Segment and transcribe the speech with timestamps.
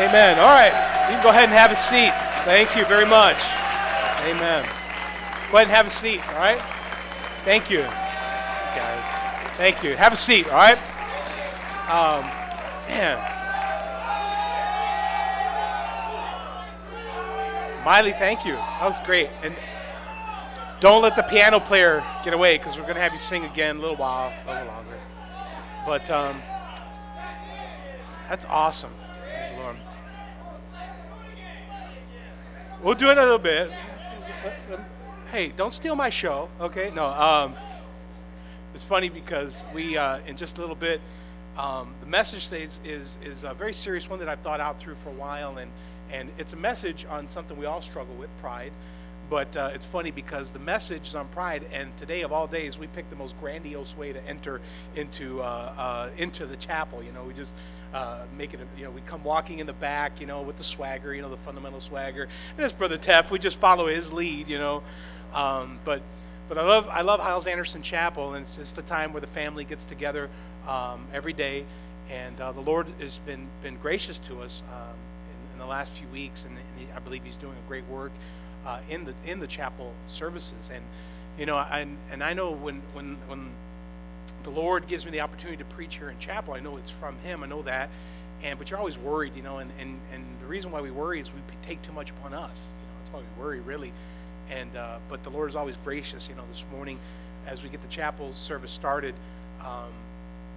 [0.00, 0.38] Amen.
[0.38, 0.72] All right.
[1.08, 2.12] You can go ahead and have a seat.
[2.44, 3.36] Thank you very much.
[4.24, 4.64] Amen.
[5.50, 6.60] Go ahead and have a seat, all right?
[7.44, 7.80] Thank you.
[7.80, 9.04] Guys.
[9.58, 9.96] Thank you.
[9.96, 10.78] Have a seat, all right?
[11.90, 12.24] Um,
[12.88, 13.18] man.
[17.84, 18.54] Miley, thank you.
[18.54, 19.28] That was great.
[19.42, 19.54] And
[20.80, 23.76] don't let the piano player get away because we're going to have you sing again
[23.76, 24.98] a little while, a little longer.
[25.84, 26.40] But um,
[28.30, 28.92] that's awesome.
[29.22, 29.76] Praise the Lord.
[32.82, 33.70] We'll do it a little bit.
[35.30, 36.90] Hey, don't steal my show, okay?
[36.90, 37.04] No.
[37.08, 37.54] Um,
[38.72, 40.98] it's funny because we, uh, in just a little bit,
[41.58, 44.94] um, the message is, is, is a very serious one that I've thought out through
[44.94, 45.70] for a while, and,
[46.10, 48.72] and it's a message on something we all struggle with pride.
[49.30, 52.76] But uh, it's funny because the message is on pride, and today of all days,
[52.76, 54.60] we picked the most grandiose way to enter
[54.96, 57.00] into uh, uh, into the chapel.
[57.00, 57.54] You know, we just
[57.94, 58.60] uh, make it.
[58.60, 60.20] A, you know, we come walking in the back.
[60.20, 61.14] You know, with the swagger.
[61.14, 62.24] You know, the fundamental swagger.
[62.24, 64.48] And it's Brother Teff, we just follow his lead.
[64.48, 64.82] You know,
[65.32, 66.02] um, but
[66.48, 69.28] but I love I love Hyles Anderson Chapel, and it's just a time where the
[69.28, 70.28] family gets together
[70.66, 71.66] um, every day,
[72.10, 74.96] and uh, the Lord has been been gracious to us um,
[75.30, 77.86] in, in, the last few weeks, and, and he, I believe He's doing a great
[77.86, 78.10] work
[78.66, 80.70] uh, in the in the chapel services.
[80.72, 80.82] And
[81.38, 83.50] you know, and and I know when when when
[84.42, 87.16] the Lord gives me the opportunity to preach here in chapel, I know it's from
[87.18, 87.42] Him.
[87.42, 87.90] I know that.
[88.42, 91.20] And but you're always worried, you know, and, and, and the reason why we worry
[91.20, 92.72] is we take too much upon us.
[92.80, 93.92] You know, that's why we worry really.
[94.50, 96.28] And uh, but the Lord is always gracious.
[96.28, 96.98] You know, this morning
[97.46, 99.14] as we get the chapel service started,
[99.60, 99.90] um,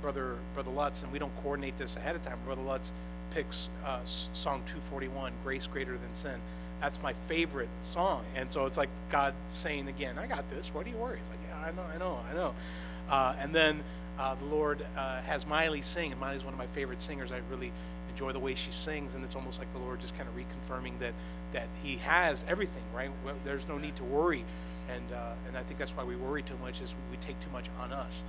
[0.02, 2.38] brother brother Lutz, and we don't coordinate this ahead of time.
[2.46, 2.94] Brother Lutz
[3.32, 6.40] picks uh, song 241, "Grace Greater Than Sin."
[6.84, 8.26] That's my favorite song.
[8.36, 10.74] And so it's like God saying again, I got this.
[10.74, 11.18] What do you worry?
[11.18, 12.54] It's like, yeah, I know, I know, I know.
[13.10, 13.82] Uh, and then
[14.20, 17.32] uh, the Lord uh, has Miley sing, and Miley's one of my favorite singers.
[17.32, 17.72] I really
[18.10, 21.00] enjoy the way she sings, and it's almost like the Lord just kind of reconfirming
[21.00, 21.14] that
[21.54, 23.10] that He has everything, right?
[23.24, 24.44] Well, there's no need to worry,
[24.94, 27.52] and uh, and I think that's why we worry too much is we take too
[27.54, 28.26] much on us.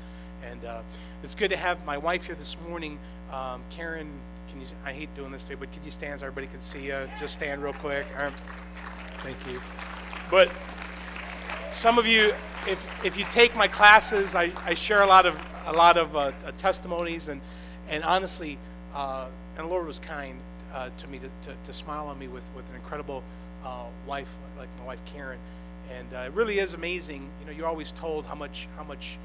[0.48, 0.82] And uh,
[1.24, 3.00] it's good to have my wife here this morning,
[3.32, 4.10] um, Karen
[4.48, 4.66] can you?
[4.84, 7.08] I hate doing this today, but could you stand so everybody can see you?
[7.18, 8.06] Just stand real quick.
[8.18, 8.32] Um,
[9.22, 9.60] thank you.
[10.30, 10.50] But
[11.72, 12.34] some of you,
[12.66, 16.16] if if you take my classes, I, I share a lot of a lot of
[16.16, 17.40] uh, uh, testimonies, and
[17.88, 18.58] and honestly,
[18.94, 20.38] uh, and the Lord was kind
[20.72, 23.22] uh, to me to, to, to, smile on me with with an incredible
[23.64, 24.28] uh, wife
[24.58, 25.38] like my wife Karen,
[25.90, 27.28] and uh, it really is amazing.
[27.40, 29.18] You know, you're always told how much how much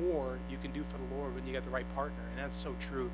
[0.00, 2.56] more you can do for the Lord when you get the right partner, and that's
[2.56, 3.10] so true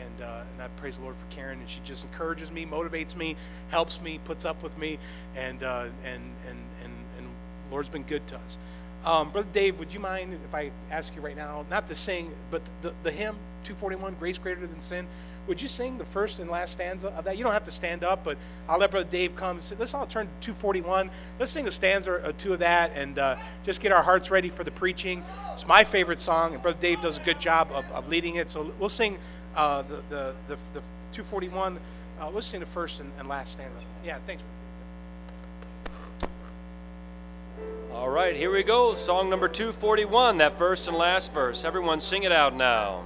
[0.00, 3.16] and uh, and I praise the Lord for Karen, and she just encourages me, motivates
[3.16, 3.36] me,
[3.70, 4.98] helps me, puts up with me,
[5.36, 7.26] and uh, and and and and
[7.70, 8.58] Lord's been good to us.
[9.04, 12.30] Um, Brother Dave, would you mind if I ask you right now, not to sing,
[12.52, 15.06] but the, the hymn 241, Grace Greater Than Sin?
[15.48, 17.36] Would you sing the first and last stanza of that?
[17.36, 18.38] You don't have to stand up, but
[18.68, 19.58] I'll let Brother Dave come.
[19.76, 21.10] Let's all turn to 241.
[21.40, 24.50] Let's sing a stanza or two of that and uh, just get our hearts ready
[24.50, 25.24] for the preaching.
[25.52, 28.50] It's my favorite song, and Brother Dave does a good job of, of leading it.
[28.50, 29.18] So we'll sing
[29.56, 30.80] uh, the, the, the, the,
[31.12, 31.78] 241.
[32.20, 33.78] Uh, let's sing the first and, and last stanza.
[34.04, 34.42] Yeah, thanks.
[37.92, 38.94] All right, here we go.
[38.94, 41.64] Song number 241, that first and last verse.
[41.64, 43.04] Everyone sing it out now.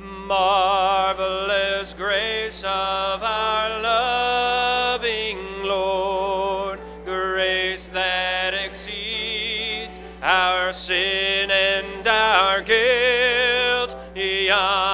[0.00, 13.96] Marvelous grace of our loving Lord, grace that exceeds our sin and our guilt.
[14.14, 14.87] Yonder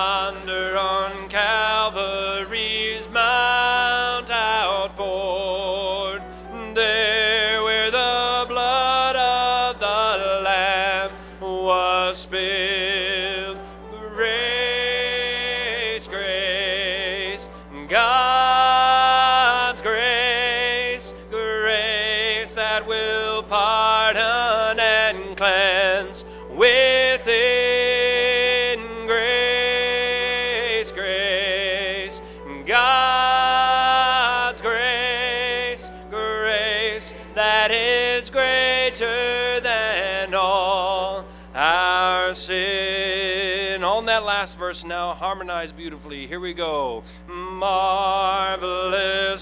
[44.44, 46.26] last verse now, harmonize beautifully.
[46.26, 47.02] Here we go.
[47.26, 48.60] Marvelous,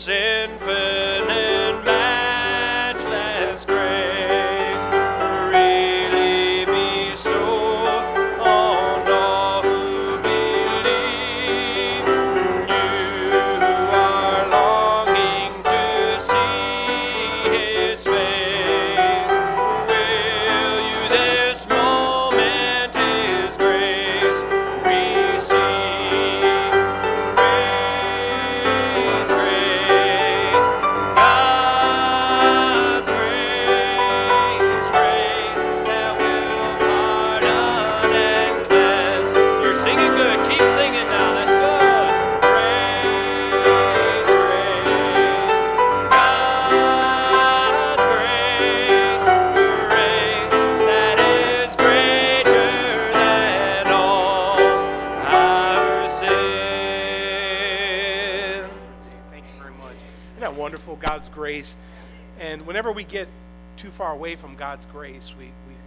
[0.06, 2.41] infinite, matchless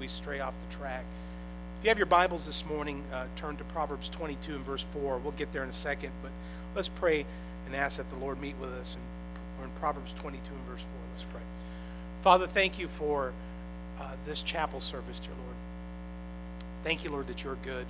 [0.05, 1.03] we, stray off the track.
[1.79, 5.17] If you have your Bibles this morning, uh, turn to Proverbs 22 and verse 4.
[5.17, 6.29] We'll get there in a second, but
[6.75, 7.25] let's pray
[7.65, 8.93] and ask that the Lord meet with us.
[8.93, 9.03] And
[9.57, 10.89] we're in Proverbs 22 and verse 4.
[11.15, 11.41] Let's pray.
[12.21, 13.33] Father, thank you for
[13.99, 15.55] uh, this chapel service, dear Lord.
[16.83, 17.87] Thank you, Lord, that you're good.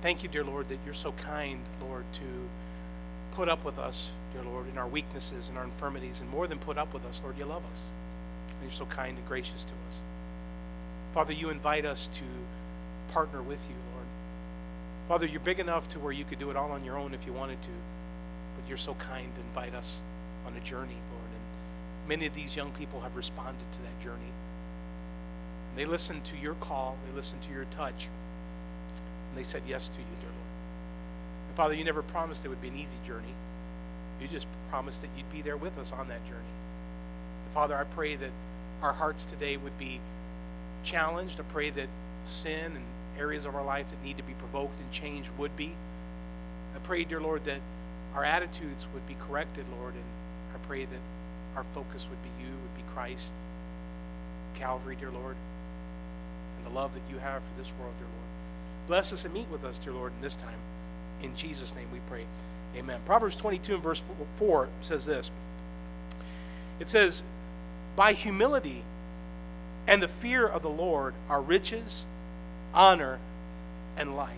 [0.00, 2.24] Thank you, dear Lord, that you're so kind, Lord, to
[3.32, 6.22] put up with us, dear Lord, in our weaknesses and our infirmities.
[6.22, 7.92] And more than put up with us, Lord, you love us.
[8.48, 10.00] And you're so kind and gracious to us.
[11.16, 12.24] Father, you invite us to
[13.10, 14.06] partner with you, Lord.
[15.08, 17.24] Father, you're big enough to where you could do it all on your own if
[17.24, 17.70] you wanted to,
[18.54, 20.02] but you're so kind to invite us
[20.46, 21.24] on a journey, Lord.
[21.24, 24.30] And many of these young people have responded to that journey.
[25.70, 28.08] And they listened to your call, they listened to your touch,
[29.30, 30.50] and they said yes to you, dear Lord.
[31.48, 33.32] And Father, you never promised it would be an easy journey.
[34.20, 36.56] You just promised that you'd be there with us on that journey.
[37.46, 38.32] And Father, I pray that
[38.82, 39.98] our hearts today would be
[40.82, 41.40] challenged.
[41.40, 41.88] I pray that
[42.22, 42.84] sin and
[43.18, 45.72] areas of our life that need to be provoked and changed would be.
[46.74, 47.60] I pray, dear Lord, that
[48.14, 50.04] our attitudes would be corrected, Lord, and
[50.54, 51.00] I pray that
[51.56, 53.32] our focus would be you, would be Christ,
[54.54, 55.36] Calvary, dear Lord,
[56.58, 58.26] and the love that you have for this world, dear Lord.
[58.86, 60.58] Bless us and meet with us, dear Lord, in this time.
[61.22, 62.24] In Jesus' name we pray.
[62.76, 63.00] Amen.
[63.04, 64.02] Proverbs 22 and verse
[64.36, 65.30] 4 says this
[66.78, 67.22] It says,
[67.96, 68.82] By humility
[69.86, 72.04] and the fear of the Lord are riches,
[72.74, 73.18] honor,
[73.96, 74.32] and life.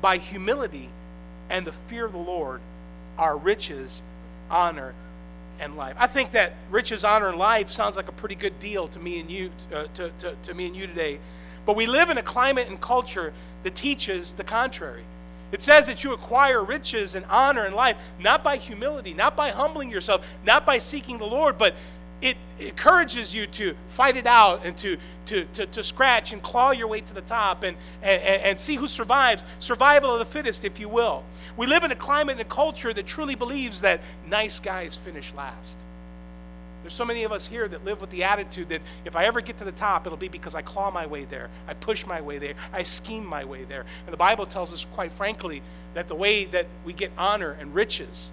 [0.00, 0.88] By humility
[1.48, 2.60] and the fear of the Lord
[3.18, 4.02] are riches,
[4.50, 4.94] honor,
[5.58, 5.96] and life.
[5.98, 9.20] I think that riches, honor, and life sounds like a pretty good deal to me
[9.20, 11.18] and you, uh, to, to, to me and you today.
[11.64, 13.32] But we live in a climate and culture
[13.62, 15.04] that teaches the contrary.
[15.52, 19.50] It says that you acquire riches and honor and life not by humility, not by
[19.50, 21.74] humbling yourself, not by seeking the Lord, but
[22.22, 24.96] it encourages you to fight it out and to,
[25.26, 28.76] to, to, to scratch and claw your way to the top and, and, and see
[28.76, 29.44] who survives.
[29.58, 31.24] Survival of the fittest, if you will.
[31.56, 35.32] We live in a climate and a culture that truly believes that nice guys finish
[35.36, 35.84] last.
[36.82, 39.40] There's so many of us here that live with the attitude that if I ever
[39.40, 42.20] get to the top, it'll be because I claw my way there, I push my
[42.20, 43.84] way there, I scheme my way there.
[44.04, 45.62] And the Bible tells us, quite frankly,
[45.94, 48.30] that the way that we get honor and riches,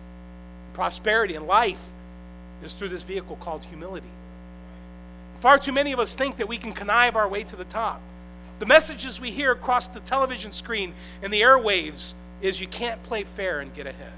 [0.74, 1.84] prosperity and life
[2.62, 4.10] is through this vehicle called humility.
[5.40, 8.02] Far too many of us think that we can connive our way to the top.
[8.60, 13.24] The messages we hear across the television screen and the airwaves is you can't play
[13.24, 14.14] fair and get ahead.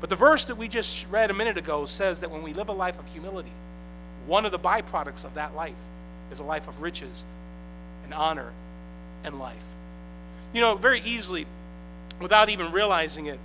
[0.00, 2.68] But the verse that we just read a minute ago says that when we live
[2.68, 3.52] a life of humility,
[4.26, 5.74] one of the byproducts of that life
[6.32, 7.24] is a life of riches
[8.04, 8.52] and honor
[9.24, 9.56] and life.
[10.52, 11.46] You know, very easily,
[12.20, 13.38] without even realizing it,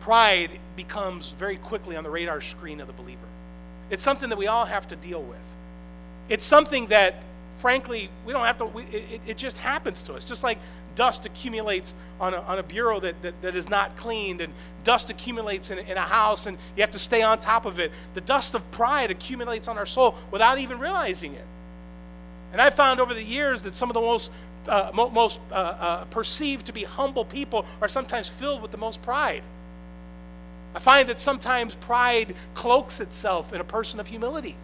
[0.00, 3.28] pride becomes very quickly on the radar screen of the believer.
[3.90, 5.46] It's something that we all have to deal with.
[6.28, 7.16] It's something that,
[7.58, 10.24] frankly, we don't have to, we, it, it just happens to us.
[10.24, 10.58] Just like
[10.94, 14.52] dust accumulates on a, on a bureau that, that, that is not cleaned, and
[14.84, 17.90] dust accumulates in, in a house, and you have to stay on top of it.
[18.14, 21.46] The dust of pride accumulates on our soul without even realizing it.
[22.52, 24.30] And I found over the years that some of the most,
[24.68, 28.78] uh, mo- most uh, uh, perceived to be humble people are sometimes filled with the
[28.78, 29.42] most pride.
[30.74, 34.56] I find that sometimes pride cloaks itself in a person of humility.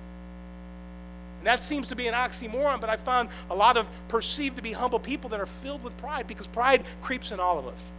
[1.39, 4.63] And that seems to be an oxymoron, but I found a lot of perceived to
[4.63, 7.93] be humble people that are filled with pride because pride creeps in all of us.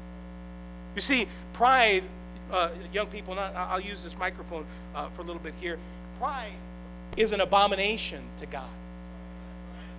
[0.96, 2.04] You see, pride,
[2.52, 5.78] uh, young people, not, I'll use this microphone uh, for a little bit here.
[6.20, 6.54] Pride
[7.18, 8.70] is an abomination to God.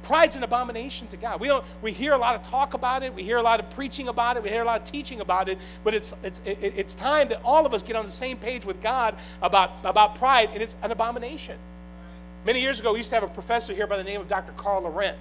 [0.06, 1.40] Pride's an abomination to God.
[1.40, 1.64] We don't.
[1.82, 3.12] We hear a lot of talk about it.
[3.12, 4.42] We hear a lot of preaching about it.
[4.44, 5.58] We hear a lot of teaching about it.
[5.82, 8.80] But it's it's it's time that all of us get on the same page with
[8.80, 11.58] God about about pride, and it's an abomination.
[12.44, 14.52] Many years ago, we used to have a professor here by the name of Dr.
[14.52, 15.16] Carl Laurent.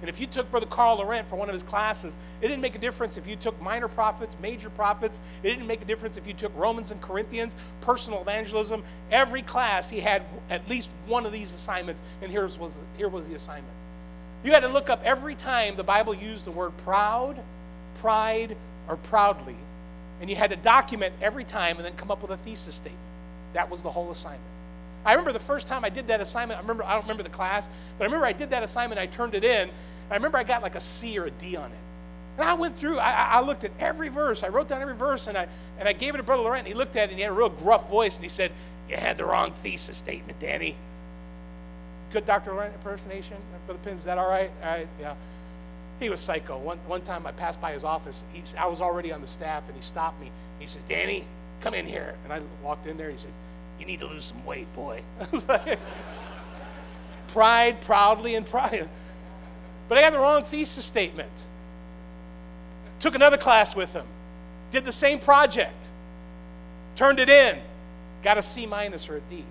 [0.00, 2.74] And if you took Brother Carl Laurent for one of his classes, it didn't make
[2.74, 5.20] a difference if you took minor prophets, major prophets.
[5.42, 8.82] It didn't make a difference if you took Romans and Corinthians, personal evangelism.
[9.10, 13.26] Every class, he had at least one of these assignments, and here was, here was
[13.26, 13.72] the assignment.
[14.44, 17.40] You had to look up every time the Bible used the word proud,
[18.00, 18.56] pride,
[18.88, 19.56] or proudly,
[20.20, 23.02] and you had to document every time and then come up with a thesis statement.
[23.54, 24.42] That was the whole assignment.
[25.06, 27.28] I remember the first time I did that assignment, I remember I don't remember the
[27.28, 29.70] class, but I remember I did that assignment, I turned it in,
[30.10, 31.78] I remember I got like a C or a D on it.
[32.36, 35.26] And I went through, I, I looked at every verse, I wrote down every verse,
[35.28, 35.48] and I
[35.78, 37.30] and I gave it to Brother Laurent, and he looked at it and he had
[37.30, 38.50] a real gruff voice, and he said,
[38.90, 40.76] You had the wrong thesis statement, Danny.
[42.12, 42.52] Good Dr.
[42.52, 43.36] Laurent impersonation?
[43.66, 44.50] Brother Pins, is that all right?
[44.62, 45.14] All right, yeah.
[45.98, 46.58] He was psycho.
[46.58, 48.22] One, one time I passed by his office.
[48.32, 50.30] He, I was already on the staff, and he stopped me.
[50.58, 51.24] He said, Danny,
[51.60, 52.16] come in here.
[52.24, 53.08] And I walked in there.
[53.08, 53.32] And he said,
[53.78, 55.02] You need to lose some weight, boy.
[57.28, 58.88] Pride, proudly, and pride.
[59.88, 61.46] But I got the wrong thesis statement.
[63.00, 64.06] Took another class with him,
[64.70, 65.88] did the same project,
[66.94, 67.58] turned it in,
[68.22, 69.44] got a C minus or a D.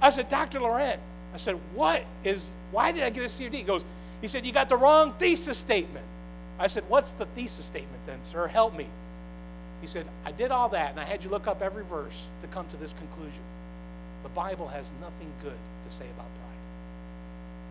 [0.00, 0.60] I said, Dr.
[0.60, 0.98] Laurent,
[1.34, 3.58] I said, what is, why did I get a C or D?
[3.58, 3.84] He goes,
[4.22, 6.04] he said, you got the wrong thesis statement.
[6.58, 8.46] I said, what's the thesis statement then, sir?
[8.46, 8.86] Help me.
[9.80, 12.48] He said, I did all that, and I had you look up every verse to
[12.48, 13.40] come to this conclusion.
[14.22, 16.58] The Bible has nothing good to say about pride.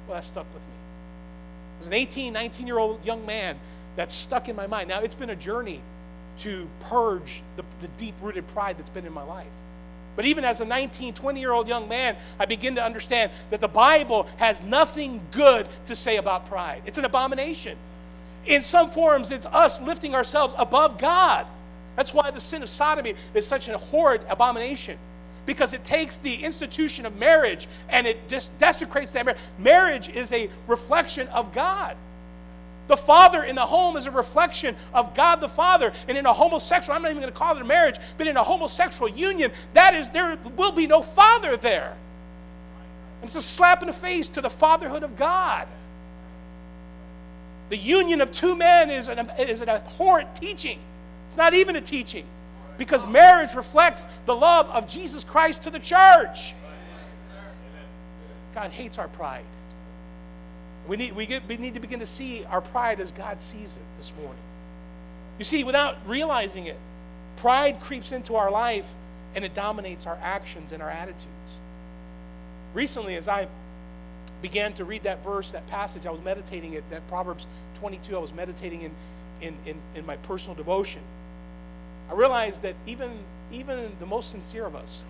[0.07, 0.73] Well, that stuck with me.
[1.81, 3.57] As an 18, 19 year old young man,
[3.95, 4.89] that's stuck in my mind.
[4.89, 5.81] Now, it's been a journey
[6.39, 9.47] to purge the, the deep rooted pride that's been in my life.
[10.15, 13.61] But even as a 19, 20 year old young man, I begin to understand that
[13.61, 16.81] the Bible has nothing good to say about pride.
[16.85, 17.77] It's an abomination.
[18.45, 21.47] In some forms, it's us lifting ourselves above God.
[21.97, 24.97] That's why the sin of sodomy is such a horrid abomination.
[25.47, 29.41] Because it takes the institution of marriage and it just desecrates that marriage.
[29.57, 31.97] Marriage is a reflection of God.
[32.87, 35.91] The father in the home is a reflection of God the Father.
[36.07, 38.37] And in a homosexual, I'm not even going to call it a marriage, but in
[38.37, 41.97] a homosexual union, that is, there will be no father there.
[43.21, 45.67] And it's a slap in the face to the fatherhood of God.
[47.69, 50.79] The union of two men is an, is an abhorrent teaching.
[51.27, 52.25] It's not even a teaching
[52.77, 56.53] because marriage reflects the love of Jesus Christ to the church.
[58.53, 59.45] God hates our pride.
[60.87, 63.77] We need, we, get, we need to begin to see our pride as God sees
[63.77, 64.41] it this morning.
[65.37, 66.77] You see, without realizing it,
[67.37, 68.95] pride creeps into our life
[69.35, 71.27] and it dominates our actions and our attitudes.
[72.73, 73.47] Recently, as I
[74.41, 77.45] began to read that verse, that passage, I was meditating it, that Proverbs
[77.79, 78.91] 22, I was meditating in,
[79.41, 81.01] in, in, in my personal devotion.
[82.09, 83.11] I realized that even,
[83.51, 85.03] even the most sincere of us,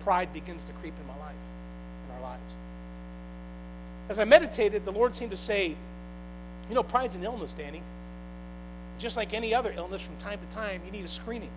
[0.00, 1.34] pride begins to creep in my life,
[2.06, 2.52] in our lives.
[4.08, 5.74] As I meditated, the Lord seemed to say,
[6.68, 7.82] You know, pride's an illness, Danny.
[8.98, 11.50] Just like any other illness, from time to time, you need a screening.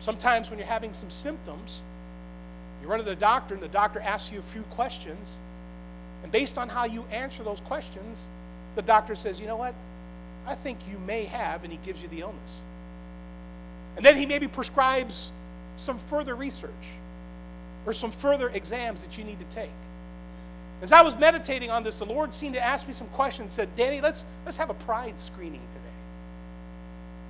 [0.00, 1.82] Sometimes when you're having some symptoms,
[2.82, 5.38] you run to the doctor, and the doctor asks you a few questions.
[6.22, 8.28] And based on how you answer those questions,
[8.74, 9.74] the doctor says, You know what?
[10.46, 12.60] I think you may have, and he gives you the illness.
[13.96, 15.30] And then he maybe prescribes
[15.76, 16.70] some further research
[17.86, 19.70] or some further exams that you need to take.
[20.82, 23.52] As I was meditating on this, the Lord seemed to ask me some questions.
[23.52, 25.82] Said, Danny, let's, let's have a pride screening today.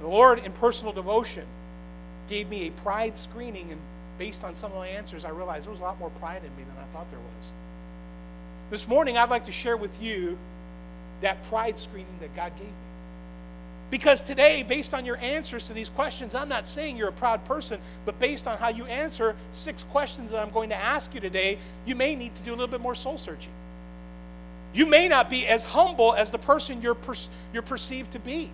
[0.01, 1.45] The Lord, in personal devotion,
[2.29, 3.81] gave me a pride screening, and
[4.17, 6.57] based on some of my answers, I realized there was a lot more pride in
[6.57, 7.51] me than I thought there was.
[8.71, 10.39] This morning, I'd like to share with you
[11.21, 12.73] that pride screening that God gave me.
[13.93, 17.45] Because today, based on your answers to these questions, I'm not saying you're a proud
[17.45, 21.21] person, but based on how you answer six questions that I'm going to ask you
[21.21, 23.53] today, you may need to do a little bit more soul searching.
[24.73, 27.13] You may not be as humble as the person you're, per-
[27.53, 28.49] you're perceived to be.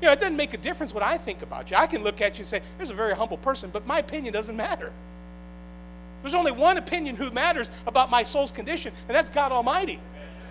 [0.00, 1.76] You know, it doesn't make a difference what I think about you.
[1.76, 4.32] I can look at you and say, there's a very humble person, but my opinion
[4.32, 4.92] doesn't matter.
[6.22, 9.98] There's only one opinion who matters about my soul's condition, and that's God Almighty.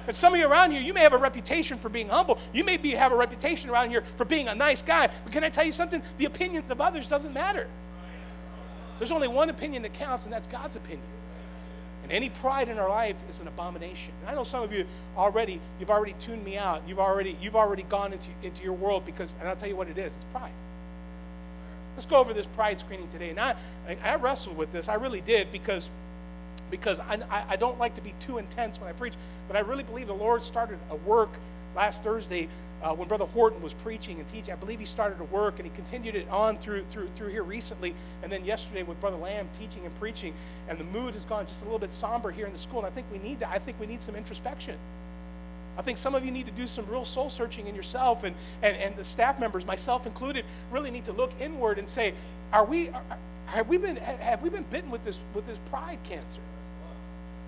[0.07, 2.37] And some of you around here, you may have a reputation for being humble.
[2.53, 5.09] You may be, have a reputation around here for being a nice guy.
[5.23, 6.01] But can I tell you something?
[6.17, 7.67] The opinions of others doesn't matter.
[8.99, 11.07] There's only one opinion that counts, and that's God's opinion.
[12.03, 14.13] And any pride in our life is an abomination.
[14.21, 14.85] And I know some of you
[15.17, 16.83] already, you've already tuned me out.
[16.87, 19.87] You've already, you've already gone into, into your world because, and I'll tell you what
[19.87, 20.51] it is, it's pride.
[21.95, 23.31] Let's go over this pride screening today.
[23.31, 23.55] And I,
[24.03, 24.87] I wrestled with this.
[24.87, 25.89] I really did because
[26.69, 27.19] because I,
[27.49, 29.13] I, don't like to be too intense when I preach,
[29.47, 31.29] but I really believe the Lord started a work
[31.75, 32.49] last Thursday
[32.81, 34.53] uh, when Brother Horton was preaching and teaching.
[34.53, 37.43] I believe he started a work and he continued it on through, through, through here
[37.43, 40.33] recently, and then yesterday with Brother Lamb teaching and preaching,
[40.69, 42.87] and the mood has gone just a little bit somber here in the school, and
[42.87, 43.49] I think we need that.
[43.49, 44.77] I think we need some introspection.
[45.77, 48.35] I think some of you need to do some real soul searching in yourself, and,
[48.61, 52.13] and, and the staff members, myself included, really need to look inward and say,
[52.53, 53.03] are we, are,
[53.47, 56.41] have we been, have we been bitten with this, with this pride cancer?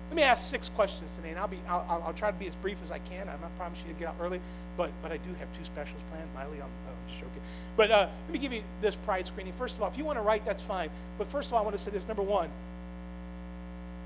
[0.08, 2.56] Let me ask six questions today, and I'll be I'll, I'll try to be as
[2.56, 3.28] brief as I can.
[3.28, 4.40] I'm not promising you to get out early,
[4.76, 6.28] but but I do have two specials planned.
[6.34, 7.42] Miley, I'm, I'm joking.
[7.76, 9.52] But uh, let me give you this pride screening.
[9.54, 10.90] First of all, if you want to write, that's fine.
[11.18, 12.08] But first of all, I want to say this.
[12.08, 12.48] Number one,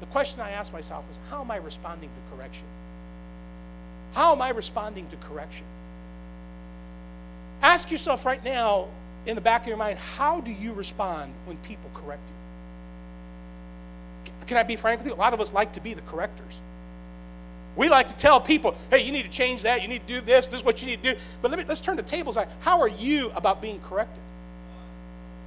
[0.01, 2.67] the question I ask myself is, how am I responding to correction?
[4.13, 5.65] How am I responding to correction?
[7.63, 8.89] Ask yourself right now,
[9.25, 12.35] in the back of your mind, how do you respond when people correct you?
[14.53, 15.15] Can I be frank with you?
[15.15, 16.61] A lot of us like to be the correctors.
[17.75, 20.21] We like to tell people, hey, you need to change that, you need to do
[20.21, 21.21] this, this is what you need to do.
[21.41, 22.47] But let me, let's turn the tables on.
[22.61, 24.21] How are you about being corrected?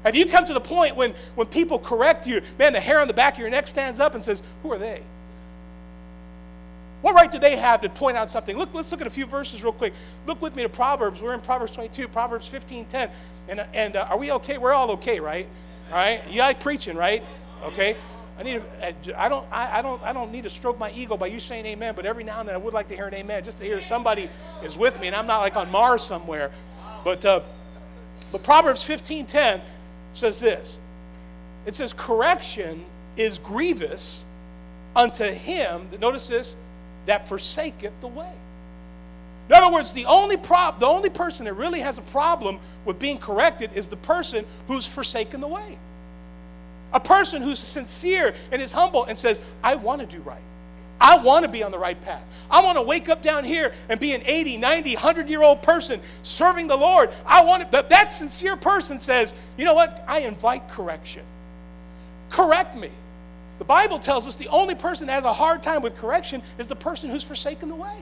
[0.06, 3.08] Have you come to the point when, when people correct you, man, the hair on
[3.08, 5.04] the back of your neck stands up and says, Who are they?
[7.04, 8.58] What right do they have to point out something?
[8.58, 9.94] Look, let's look at a few verses real quick.
[10.26, 11.22] Look with me to Proverbs.
[11.22, 13.12] We're in Proverbs 22, Proverbs 15, 10.
[13.50, 14.58] And, and uh, are we okay?
[14.58, 15.48] We're all okay, right?
[15.92, 16.24] All right?
[16.28, 17.24] You like preaching, right?
[17.66, 17.96] Okay.
[18.38, 18.62] I need.
[18.82, 19.46] A, I don't.
[19.51, 20.01] I, I don't.
[20.04, 21.94] I don't need to stroke my ego by you saying amen.
[21.96, 23.80] But every now and then, I would like to hear an amen, just to hear
[23.80, 24.30] somebody
[24.63, 26.51] is with me, and I'm not like on Mars somewhere.
[27.04, 27.42] But uh,
[28.32, 29.62] but Proverbs 15:10
[30.13, 30.77] says this.
[31.65, 32.84] It says, "Correction
[33.15, 34.25] is grievous
[34.96, 36.58] unto him." Notice this,
[37.06, 38.32] that forsaketh the way.
[39.48, 43.00] In other words, the only prob- the only person that really has a problem with
[43.00, 45.77] being corrected is the person who's forsaken the way.
[46.94, 50.42] A person who's sincere and is humble and says, I want to do right.
[51.00, 52.24] I want to be on the right path.
[52.50, 55.62] I want to wake up down here and be an 80, 90, 100 year old
[55.62, 57.10] person serving the Lord.
[57.25, 60.06] I want to, but that sincere person says, you know what?
[60.08, 61.24] I invite correction.
[62.30, 62.89] Correct me.
[63.60, 66.68] The Bible tells us the only person that has a hard time with correction is
[66.68, 67.98] the person who's forsaken the way.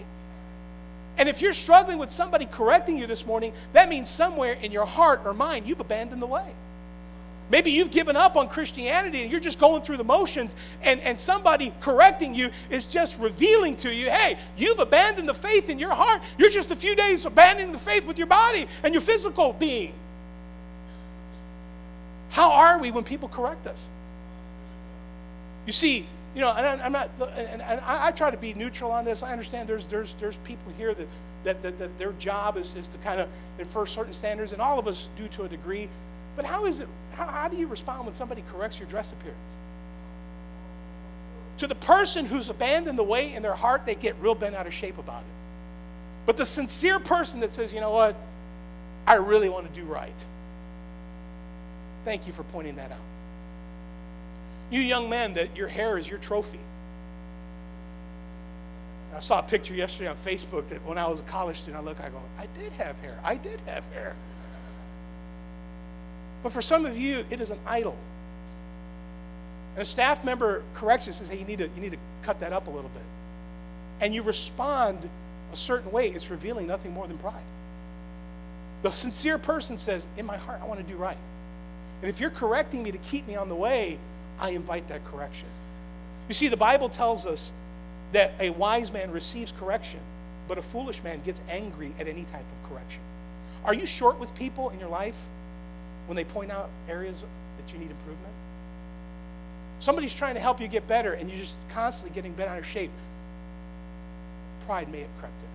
[1.17, 4.85] And if you're struggling with somebody correcting you this morning, that means somewhere in your
[4.85, 6.53] heart or mind you've abandoned the way.
[7.53, 11.19] Maybe you've given up on Christianity and you're just going through the motions, and, and
[11.19, 15.91] somebody correcting you is just revealing to you, hey, you've abandoned the faith in your
[15.91, 16.23] heart.
[16.39, 19.93] You're just a few days abandoning the faith with your body and your physical being.
[22.31, 23.85] How are we when people correct us?
[25.67, 29.21] You see, you know, and I'm not, and, I, try to be neutral on this.
[29.21, 31.07] I understand there's, there's, there's people here that,
[31.43, 34.79] that, that, that their job is, is to kind of enforce certain standards, and all
[34.79, 35.87] of us do to a degree.
[36.35, 39.37] But how is it, how, how do you respond when somebody corrects your dress appearance?
[41.57, 44.65] To the person who's abandoned the way in their heart, they get real bent out
[44.65, 45.33] of shape about it.
[46.25, 48.15] But the sincere person that says, you know what,
[49.05, 50.25] I really want to do right.
[52.05, 52.97] Thank you for pointing that out.
[54.71, 56.59] You young men, that your hair is your trophy.
[59.15, 61.85] I saw a picture yesterday on Facebook that when I was a college student, I
[61.85, 63.19] look, I go, I did have hair.
[63.23, 64.15] I did have hair.
[66.43, 67.97] But for some of you, it is an idol.
[69.75, 71.97] And a staff member corrects you, and says, hey, you need, to, you need to
[72.21, 73.03] cut that up a little bit.
[74.01, 75.09] And you respond
[75.51, 77.43] a certain way, it's revealing nothing more than pride.
[78.83, 81.17] The sincere person says, in my heart, I want to do right.
[82.01, 83.97] And if you're correcting me to keep me on the way,
[84.39, 85.47] I invite that correction.
[86.27, 87.51] You see, the Bible tells us
[88.11, 89.99] that a wise man receives correction,
[90.47, 93.01] but a foolish man gets angry at any type of correction.
[93.63, 95.15] Are you short with people in your life?
[96.07, 97.23] When they point out areas
[97.57, 98.33] that you need improvement?
[99.79, 102.65] Somebody's trying to help you get better and you're just constantly getting bent out of
[102.65, 102.91] shape.
[104.65, 105.49] Pride may have crept in.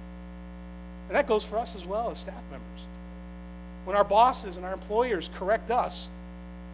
[1.08, 2.80] And that goes for us as well as staff members.
[3.84, 6.11] When our bosses and our employers correct us,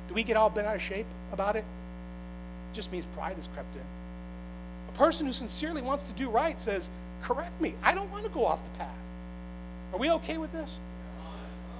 [0.08, 1.64] do we get all bent out of shape about it?
[2.72, 3.82] It just means pride has crept in.
[4.92, 6.90] A person who sincerely wants to do right says,
[7.22, 7.74] Correct me.
[7.82, 8.96] I don't want to go off the path.
[9.92, 10.76] Are we okay with this?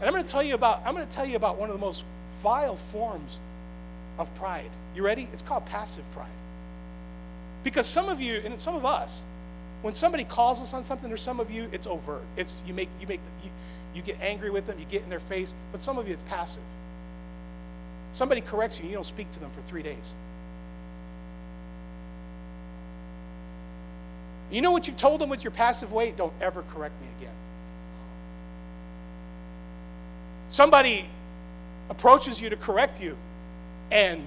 [0.01, 1.75] And I'm going to tell you about I'm going to tell you about one of
[1.75, 2.05] the most
[2.43, 3.39] vile forms
[4.19, 4.71] of pride.
[4.95, 5.29] You ready?
[5.33, 6.29] It's called passive pride.
[7.63, 9.23] Because some of you and some of us,
[9.83, 12.23] when somebody calls us on something, or some of you, it's overt.
[12.37, 13.51] It's you make you make you,
[13.95, 16.23] you get angry with them, you get in their face, but some of you it's
[16.25, 16.63] passive.
[18.13, 20.13] Somebody corrects you, and you don't speak to them for three days.
[24.51, 26.13] You know what you've told them with your passive way?
[26.13, 27.35] Don't ever correct me again.
[30.49, 31.07] Somebody
[31.91, 33.17] approaches you to correct you,
[33.91, 34.23] and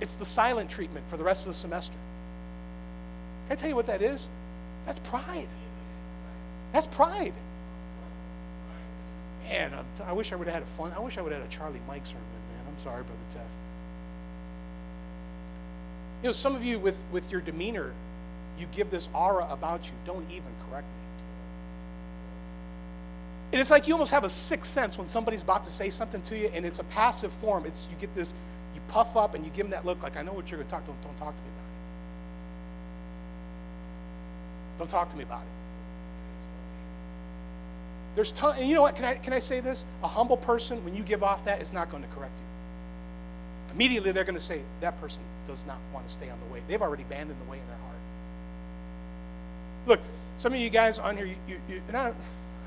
[0.00, 1.94] it's the silent treatment for the rest of the semester.
[3.46, 4.28] Can I tell you what that is?
[4.86, 5.48] That's pride.
[6.72, 7.34] That's pride.
[9.44, 9.72] Man,
[10.06, 10.92] i wish I would have had a fun.
[10.96, 12.22] I wish I would have had a Charlie Mike sermon,
[12.54, 12.72] man.
[12.72, 13.42] I'm sorry, Brother Teff.
[16.22, 17.92] You know, some of you with, with your demeanor,
[18.58, 19.92] you give this aura about you.
[20.06, 21.01] Don't even correct me.
[23.52, 26.22] And it's like you almost have a sixth sense when somebody's about to say something
[26.22, 27.66] to you, and it's a passive form.
[27.66, 28.32] It's you get this,
[28.74, 30.68] you puff up and you give them that look like, I know what you're going
[30.68, 30.86] to talk.
[30.86, 31.62] Don't, don't talk to me about it.
[34.78, 35.48] Don't talk to me about it.
[38.14, 38.96] There's ton, and you know what?
[38.96, 39.84] Can I can I say this?
[40.02, 43.74] A humble person, when you give off that, is not going to correct you.
[43.74, 46.60] Immediately, they're going to say that person does not want to stay on the way.
[46.68, 47.96] They've already abandoned the way in their heart.
[49.86, 50.00] Look,
[50.36, 52.12] some of you guys on here, you, you, you and I,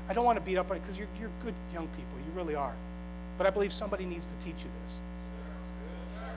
[0.08, 2.18] I don't want to beat up on you because you're, you're good young people.
[2.18, 2.74] You really are.
[3.38, 5.00] But I believe somebody needs to teach you this.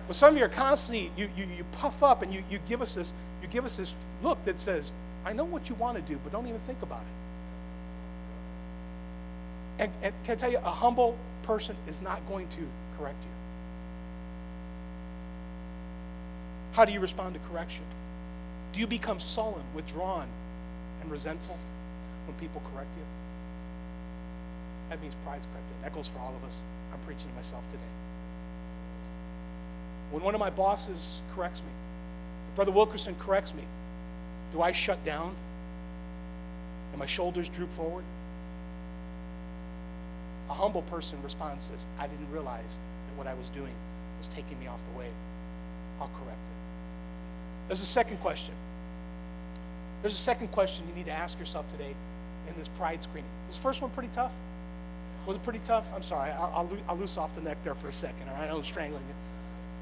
[0.08, 2.82] But some of you are constantly, you, you, you puff up and you, you give
[2.82, 4.91] us this, you give us this look that says,
[5.23, 7.05] I know what you want to do, but don't even think about it.
[9.84, 13.29] And, and can I tell you, a humble person is not going to correct you.
[16.73, 17.84] How do you respond to correction?
[18.73, 20.27] Do you become sullen, withdrawn,
[21.01, 21.58] and resentful
[22.25, 23.18] when people correct you?
[24.89, 25.93] That means pride's crept in.
[25.93, 26.62] Goes for all of us.
[26.93, 27.82] I'm preaching to myself today.
[30.12, 31.69] When one of my bosses corrects me,
[32.56, 33.63] Brother Wilkerson corrects me,
[34.54, 35.36] do I shut down?
[36.91, 38.04] And my shoulders droop forward?
[40.49, 43.73] A humble person responds says, I didn't realize that what I was doing
[44.17, 45.08] was taking me off the way.
[46.02, 47.67] I'll correct it.
[47.67, 48.54] There's a second question.
[50.02, 51.93] There's a second question you need to ask yourself today
[52.47, 53.30] in this pride screening.
[53.47, 54.32] This first one pretty tough?
[55.30, 55.86] Was it pretty tough?
[55.96, 56.32] I'm sorry.
[56.32, 58.28] I'll, I'll, I'll loose off the neck there for a second.
[58.30, 59.13] All right, I'm strangling you.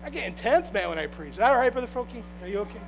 [0.06, 1.40] I get intense, man, when I preach.
[1.40, 2.22] All right, Brother Frokie?
[2.42, 2.82] Are you okay?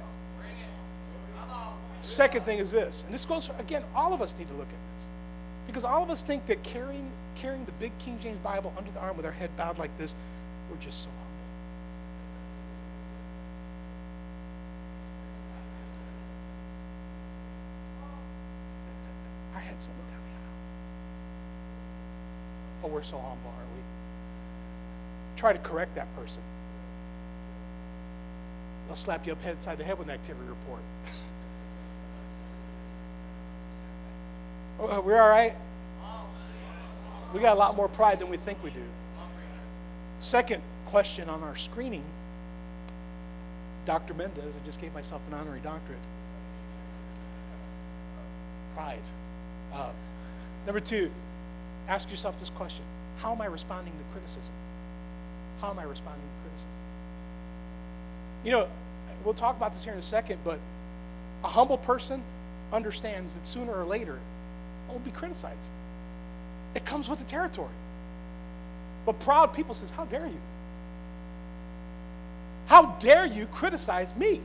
[2.02, 4.67] Second thing is this, and this goes, for, again, all of us need to look
[4.67, 5.06] at this.
[5.67, 9.00] Because all of us think that carrying, carrying the big King James Bible under the
[9.00, 10.13] arm with our head bowed like this,
[10.69, 11.10] we're just so
[22.99, 23.81] we're so humble, aren't we?
[25.38, 26.41] Try to correct that person.
[28.88, 30.81] They'll slap you upside the head with an activity report.
[34.81, 35.53] Oh, we're all right?
[37.33, 38.83] We got a lot more pride than we think we do.
[40.19, 42.03] Second question on our screening
[43.85, 44.13] Dr.
[44.13, 45.99] Mendez, I just gave myself an honorary doctorate.
[48.75, 48.99] Pride.
[49.73, 49.91] Uh,
[50.65, 51.09] number two,
[51.89, 52.86] ask yourself this question
[53.17, 54.54] How am I responding to criticism?
[55.60, 56.69] How am I responding to criticism?
[58.45, 58.67] You know,
[59.25, 60.60] we'll talk about this here in a second, but
[61.43, 62.23] a humble person
[62.71, 64.17] understands that sooner or later
[64.88, 65.71] I will be criticized.
[66.75, 67.69] It comes with the territory.
[69.06, 70.39] But proud people says, "How dare you?
[72.67, 74.41] How dare you criticize me?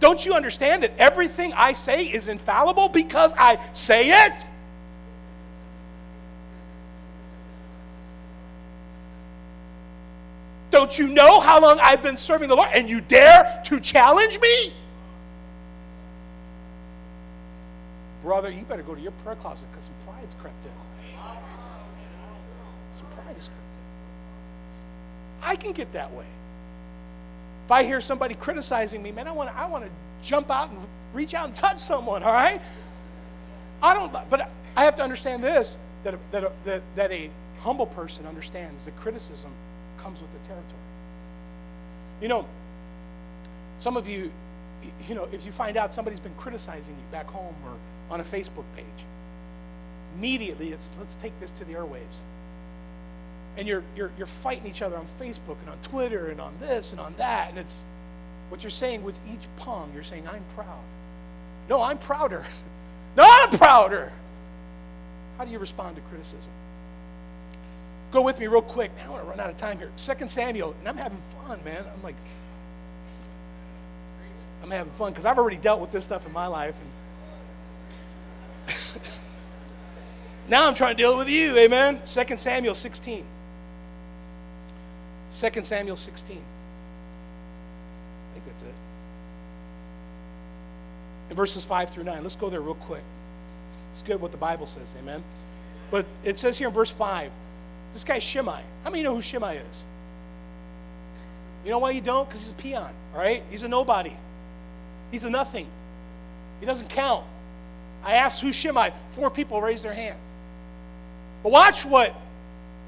[0.00, 4.44] Don't you understand that everything I say is infallible because I say it?"
[10.84, 14.38] Don't you know how long I've been serving the Lord and you dare to challenge
[14.38, 14.70] me?
[18.22, 20.70] brother, you better go to your prayer closet because some pride's crept in.
[22.92, 23.52] Some pride crept in.
[25.42, 26.26] I can get that way.
[27.64, 29.90] If I hear somebody criticizing me, man, I want to, I want to
[30.22, 30.78] jump out and
[31.14, 32.60] reach out and touch someone, all right?
[33.82, 37.86] I don't, but I have to understand this that a, that a, that, a humble
[37.86, 39.50] person understands that criticism
[39.98, 40.80] comes with the territory.
[42.20, 42.46] You know,
[43.78, 44.30] some of you,
[45.08, 47.74] you know, if you find out somebody's been criticizing you back home or
[48.10, 48.84] on a Facebook page.
[50.16, 52.18] Immediately, it's let's take this to the airwaves.
[53.56, 56.92] And you're, you're, you're fighting each other on Facebook and on Twitter and on this
[56.92, 57.50] and on that.
[57.50, 57.82] And it's
[58.48, 60.82] what you're saying with each pong, you're saying, I'm proud.
[61.68, 62.44] No, I'm prouder.
[63.16, 64.12] no, I'm prouder.
[65.38, 66.50] How do you respond to criticism?
[68.14, 68.92] Go with me real quick.
[69.04, 69.90] I want to run out of time here.
[69.96, 71.84] Second Samuel, and I'm having fun, man.
[71.92, 72.14] I'm like,
[74.62, 76.76] I'm having fun because I've already dealt with this stuff in my life.
[78.68, 78.76] And
[80.48, 82.02] now I'm trying to deal with you, amen?
[82.04, 83.24] 2 Samuel 16.
[85.32, 86.36] 2 Samuel 16.
[86.36, 86.40] I
[88.32, 88.74] think that's it.
[91.30, 92.22] In verses 5 through 9.
[92.22, 93.02] Let's go there real quick.
[93.90, 95.24] It's good what the Bible says, amen?
[95.90, 97.32] But it says here in verse 5,
[97.94, 98.60] this guy Shimei.
[98.82, 99.84] How many know who Shimei is?
[101.64, 102.28] You know why you don't?
[102.28, 103.42] Because he's a peon, right?
[103.50, 104.12] He's a nobody.
[105.10, 105.66] He's a nothing.
[106.60, 107.24] He doesn't count.
[108.04, 108.92] I asked who Shimei.
[109.12, 110.18] Four people raised their hands.
[111.42, 112.14] But watch what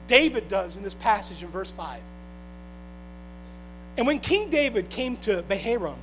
[0.08, 2.00] David does in this passage in verse 5.
[3.96, 5.96] And when King David came to Bahurim,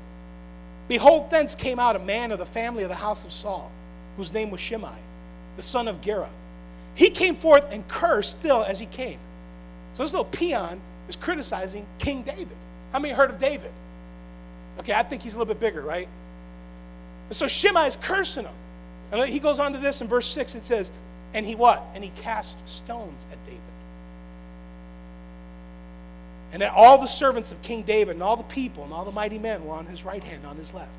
[0.87, 3.71] behold, thence came out a man of the family of the house of Saul,
[4.17, 4.97] whose name was Shimei,
[5.57, 6.29] the son of Gera.
[6.95, 9.19] He came forth and cursed still as he came.
[9.93, 12.55] So this little peon is criticizing King David.
[12.91, 13.71] How many heard of David?
[14.79, 16.07] Okay, I think he's a little bit bigger, right?
[17.29, 18.53] And so Shimei is cursing him.
[19.11, 20.55] And he goes on to this in verse 6.
[20.55, 20.91] It says,
[21.33, 21.83] And he what?
[21.93, 23.61] And he cast stones at David.
[26.51, 29.11] And that all the servants of King David and all the people and all the
[29.11, 30.91] mighty men were on his right hand, on his left.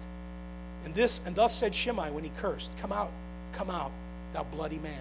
[0.84, 3.10] And this and thus said Shimei when he cursed, Come out,
[3.52, 3.90] come out,
[4.32, 5.00] thou bloody man.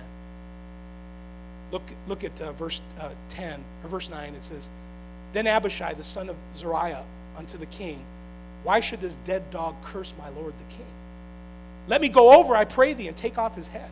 [1.74, 4.36] Look, look at uh, verse uh, 10 or verse 9.
[4.36, 4.70] It says,
[5.34, 7.04] Then Abishai, the son of Zeruiah,
[7.36, 8.00] unto the king,
[8.62, 10.86] Why should this dead dog curse my lord the king?
[11.88, 13.90] Let me go over, I pray thee, and take off his head.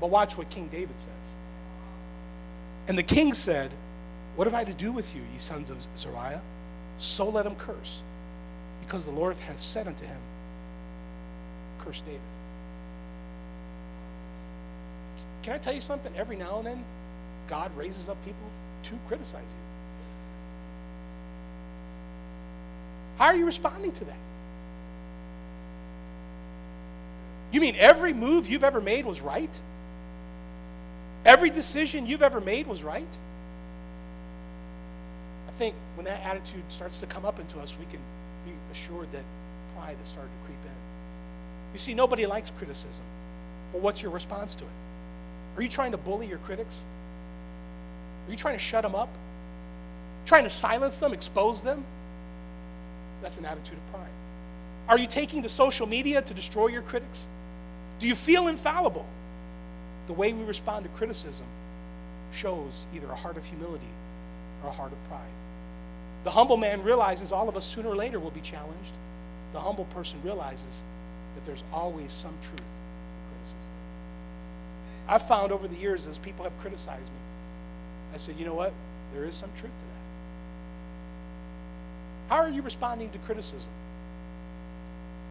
[0.00, 1.08] But watch what King David says.
[2.86, 3.72] And the king said,
[4.36, 6.42] What have I to do with you, ye sons of Zeruiah?
[6.98, 8.02] So let him curse,
[8.86, 10.18] because the Lord has said unto him,
[11.80, 12.20] Curse David.
[15.42, 16.12] Can I tell you something?
[16.16, 16.84] Every now and then,
[17.48, 18.48] God raises up people
[18.84, 19.66] to criticize you.
[23.18, 24.16] How are you responding to that?
[27.52, 29.60] You mean every move you've ever made was right?
[31.24, 33.06] Every decision you've ever made was right?
[35.48, 38.00] I think when that attitude starts to come up into us, we can
[38.76, 39.22] assured that
[39.74, 40.76] pride has started to creep in.
[41.72, 43.04] You see, nobody likes criticism.
[43.72, 44.70] But what's your response to it?
[45.56, 46.76] Are you trying to bully your critics?
[48.26, 49.08] Are you trying to shut them up?
[50.26, 51.84] Trying to silence them, expose them?
[53.22, 54.10] That's an attitude of pride.
[54.88, 57.26] Are you taking to social media to destroy your critics?
[57.98, 59.06] Do you feel infallible?
[60.06, 61.46] The way we respond to criticism
[62.32, 63.88] shows either a heart of humility
[64.62, 65.20] or a heart of pride.
[66.26, 68.90] The humble man realizes all of us sooner or later will be challenged.
[69.52, 70.82] The humble person realizes
[71.36, 73.70] that there's always some truth in criticism.
[75.06, 77.18] I've found over the years as people have criticized me,
[78.12, 78.72] I said, you know what?
[79.14, 79.86] There is some truth to
[82.28, 82.34] that.
[82.34, 83.70] How are you responding to criticism,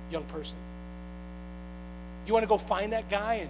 [0.09, 0.55] young person?
[2.25, 3.49] You want to go find that guy and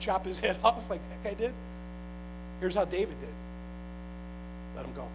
[0.00, 1.52] chop his head off like that guy did?
[2.60, 3.28] Here's how David did
[4.74, 5.06] let him go.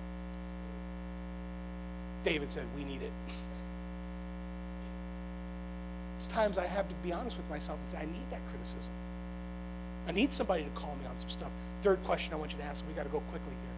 [2.28, 3.12] David said, We need it.
[6.18, 8.92] There's times I have to be honest with myself and say, I need that criticism.
[10.10, 11.50] I need somebody to call me on some stuff.
[11.82, 13.76] Third question I want you to ask, we got to go quickly here.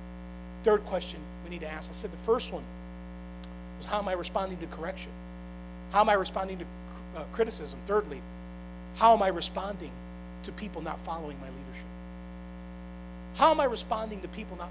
[0.63, 1.91] Third question we need to ask.
[1.91, 2.63] I said the first one
[3.77, 5.11] was how am I responding to correction?
[5.91, 6.65] How am I responding to
[7.17, 7.77] uh, criticism?
[7.85, 8.19] Thirdly,
[8.95, 9.91] how am I responding
[10.41, 11.85] to people not following my leadership?
[13.35, 14.69] How am I responding to people not?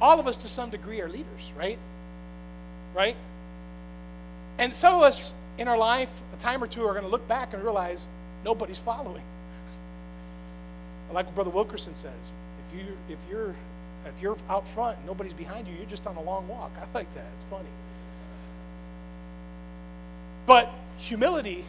[0.00, 1.78] All of us, to some degree, are leaders, right?
[2.94, 3.16] Right?
[4.58, 7.26] And some of us in our life, a time or two, are going to look
[7.28, 8.06] back and realize
[8.44, 9.22] nobody's following.
[11.12, 12.12] Like what Brother Wilkerson says,
[12.68, 13.54] if you if you're
[14.06, 16.70] if you're out front and nobody's behind you, you're just on a long walk.
[16.76, 17.26] I like that.
[17.36, 17.68] It's funny.
[20.46, 21.64] But humility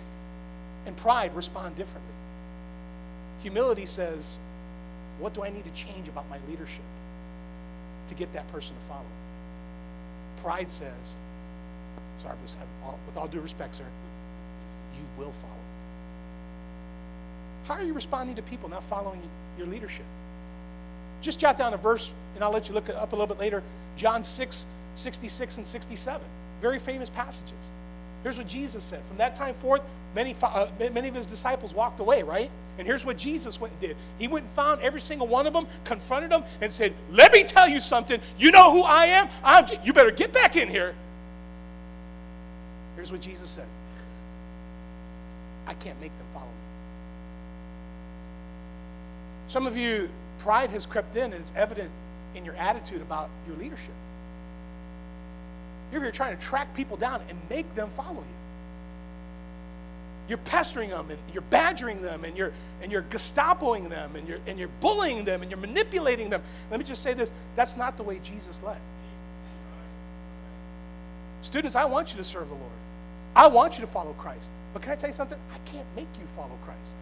[0.85, 2.13] and pride respond differently.
[3.41, 4.37] Humility says,
[5.19, 6.83] What do I need to change about my leadership
[8.09, 9.05] to get that person to follow?
[10.41, 11.13] Pride says,
[12.21, 12.35] Sorry,
[13.05, 13.83] with all due respect, sir,
[14.95, 15.53] you will follow.
[17.67, 19.21] How are you responding to people not following
[19.57, 20.05] your leadership?
[21.21, 23.39] Just jot down a verse, and I'll let you look it up a little bit
[23.39, 23.63] later.
[23.97, 26.21] John 6, 66 and 67.
[26.61, 27.69] Very famous passages.
[28.23, 29.01] Here's what Jesus said.
[29.07, 29.81] From that time forth,
[30.15, 32.51] many, uh, many of his disciples walked away, right?
[32.77, 33.97] And here's what Jesus went and did.
[34.19, 37.43] He went and found every single one of them, confronted them, and said, Let me
[37.43, 38.19] tell you something.
[38.37, 39.29] You know who I am?
[39.43, 40.95] I'm, you better get back in here.
[42.95, 43.67] Here's what Jesus said
[45.67, 46.51] I can't make them follow me.
[49.47, 51.89] Some of you, pride has crept in, and it's evident
[52.35, 53.93] in your attitude about your leadership.
[55.91, 58.37] You're here trying to track people down and make them follow you.
[60.29, 64.39] You're pestering them and you're badgering them and you're and you're Gestapoing them and you're
[64.47, 66.41] and you're bullying them and you're manipulating them.
[66.69, 68.77] Let me just say this: that's not the way Jesus led.
[71.41, 72.71] Students, I want you to serve the Lord.
[73.35, 74.49] I want you to follow Christ.
[74.73, 75.39] But can I tell you something?
[75.53, 76.95] I can't make you follow Christ.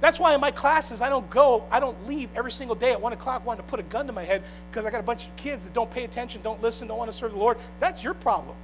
[0.00, 3.00] That's why in my classes, I don't go, I don't leave every single day at
[3.00, 5.26] 1 o'clock wanting to put a gun to my head because I got a bunch
[5.26, 7.58] of kids that don't pay attention, don't listen, don't want to serve the Lord.
[7.80, 8.54] That's your problem.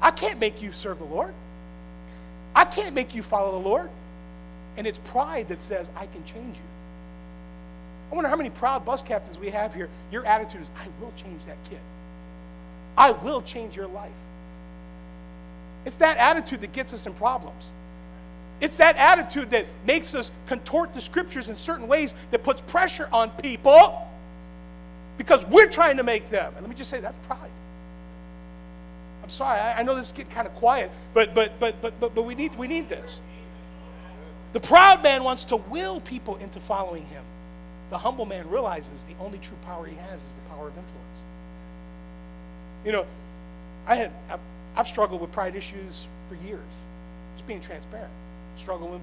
[0.00, 1.34] I can't make you serve the Lord.
[2.54, 3.90] I can't make you follow the Lord.
[4.76, 6.62] And it's pride that says, I can change you.
[8.10, 9.88] I wonder how many proud bus captains we have here.
[10.10, 11.80] Your attitude is, I will change that kid.
[12.96, 14.12] I will change your life.
[15.84, 17.70] It's that attitude that gets us in problems.
[18.64, 23.10] It's that attitude that makes us contort the scriptures in certain ways that puts pressure
[23.12, 24.08] on people
[25.18, 26.50] because we're trying to make them.
[26.54, 27.50] And let me just say that's pride.
[29.22, 32.00] I'm sorry, I, I know this is getting kind of quiet, but but but but
[32.00, 33.20] but but we need we need this.
[34.54, 37.22] The proud man wants to will people into following him.
[37.90, 41.22] The humble man realizes the only true power he has is the power of influence.
[42.86, 43.06] You know,
[43.86, 44.10] I had
[44.74, 46.62] I've struggled with pride issues for years,
[47.36, 48.10] just being transparent
[48.56, 49.00] struggling.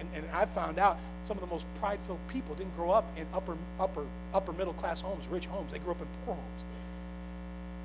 [0.00, 3.04] And, and, and I found out some of the most prideful people didn't grow up
[3.16, 5.72] in upper, upper, upper middle class homes, rich homes.
[5.72, 6.64] They grew up in poor homes.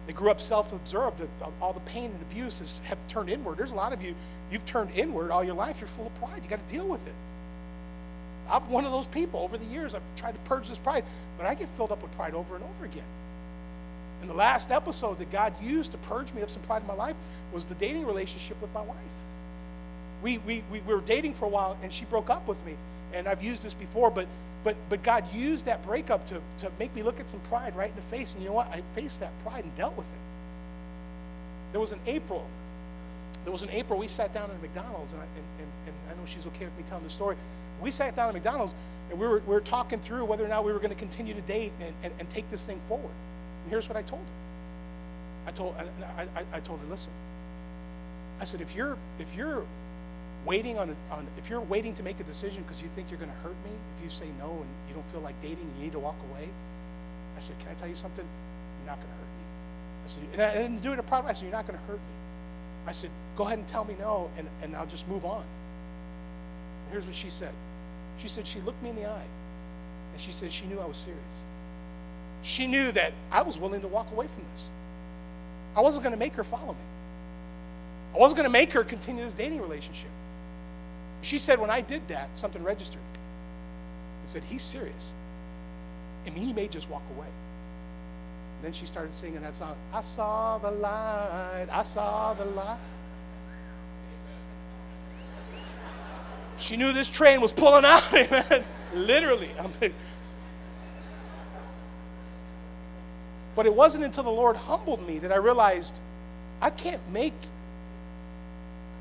[0.08, 1.22] They grew up self absorbed.
[1.62, 3.58] All the pain and abuse has, have turned inward.
[3.58, 4.16] There's a lot of you,
[4.52, 5.82] you've turned inward all your life.
[5.82, 6.42] You're full of pride.
[6.44, 7.14] You got to deal with it.
[8.50, 9.94] I'm one of those people over the years.
[9.94, 11.04] I've tried to purge this pride,
[11.38, 13.04] but I get filled up with pride over and over again.
[14.22, 16.94] And the last episode that God used to purge me of some pride in my
[16.94, 17.16] life
[17.54, 18.98] was the dating relationship with my wife.
[20.24, 22.76] We, we, we were dating for a while, and she broke up with me.
[23.14, 24.28] And I've used this before, but,
[24.64, 27.90] but, but God used that breakup to, to make me look at some pride right
[27.90, 28.34] in the face.
[28.34, 28.68] And you know what?
[28.68, 30.20] I faced that pride and dealt with it.
[31.72, 32.46] There was an April.
[33.44, 36.20] There was an April we sat down at McDonald's, and I, and, and, and I
[36.20, 37.38] know she's okay with me telling the story.
[37.82, 38.76] We sat down at McDonald's,
[39.10, 41.34] and we were, we were talking through whether or not we were going to continue
[41.34, 43.12] to date and, and, and take this thing forward.
[43.64, 45.50] And here's what I told her.
[45.50, 45.76] I told,
[46.18, 47.12] I, I, I told her, listen.
[48.42, 49.64] I said, if you're, if you're
[50.48, 53.32] waiting on, on if you're waiting to make a decision because you think you're going
[53.32, 55.84] to hurt me, if you say no and you don't feel like dating and you
[55.84, 56.48] need to walk away,
[57.36, 58.26] I said, can I tell you something?
[58.26, 59.46] You're not going to hurt me.
[60.04, 61.30] I said, and I, didn't do it a problem.
[61.30, 62.16] I said, you're not going to hurt me.
[62.88, 65.42] I said, go ahead and tell me no, and, and I'll just move on.
[65.42, 67.52] And here's what she said.
[68.18, 69.28] She said she looked me in the eye,
[70.14, 71.22] and she said she knew I was serious.
[72.42, 74.64] She knew that I was willing to walk away from this.
[75.76, 76.88] I wasn't going to make her follow me.
[78.16, 80.10] I wasn't going to make her continue this dating relationship.
[81.22, 83.02] She said, when I did that, something registered.
[84.24, 85.14] It said, he's serious.
[86.26, 87.28] And he may just walk away.
[87.28, 92.80] And then she started singing that song, I saw the light, I saw the light.
[96.58, 98.64] She knew this train was pulling out, amen.
[98.96, 99.52] Literally.
[99.60, 99.94] I mean,
[103.56, 106.00] but it wasn't until the Lord humbled me that I realized
[106.62, 107.34] I can't make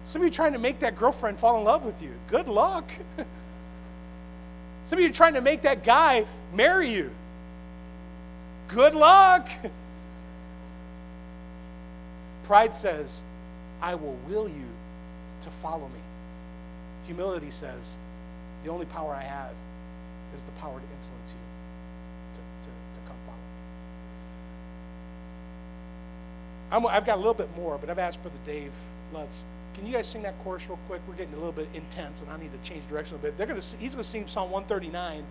[0.06, 2.12] some of you trying to make that girlfriend fall in love with you.
[2.28, 2.88] Good luck.
[4.86, 7.10] Some of you trying to make that guy marry you.
[8.68, 9.48] Good luck.
[12.44, 13.22] Pride says,
[13.82, 14.68] I will will you
[15.40, 16.00] to follow me.
[17.06, 17.96] Humility says,
[18.62, 19.54] the only power I have
[20.36, 21.38] is the power to influence you
[22.34, 23.16] to, to, to come
[26.70, 26.88] follow me.
[26.88, 28.70] i have got a little bit more, but I've asked Brother Dave
[29.12, 29.44] Lutz
[29.76, 31.02] can you guys sing that chorus real quick?
[31.06, 33.36] We're getting a little bit intense, and I need to change direction a bit.
[33.36, 35.22] They're gonna, he's going to sing Psalm 139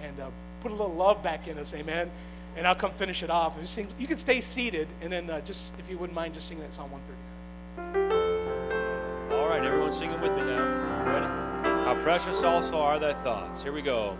[0.00, 0.28] and uh,
[0.60, 2.08] put a little love back in us, amen.
[2.56, 3.66] And I'll come finish it off.
[3.66, 6.62] Sing, you can stay seated, and then uh, just, if you wouldn't mind, just singing
[6.62, 9.32] that Psalm 139.
[9.32, 10.62] All right, everyone singing with me now.
[11.06, 11.26] Ready?
[11.82, 13.64] How precious also are thy thoughts.
[13.64, 14.16] Here we go.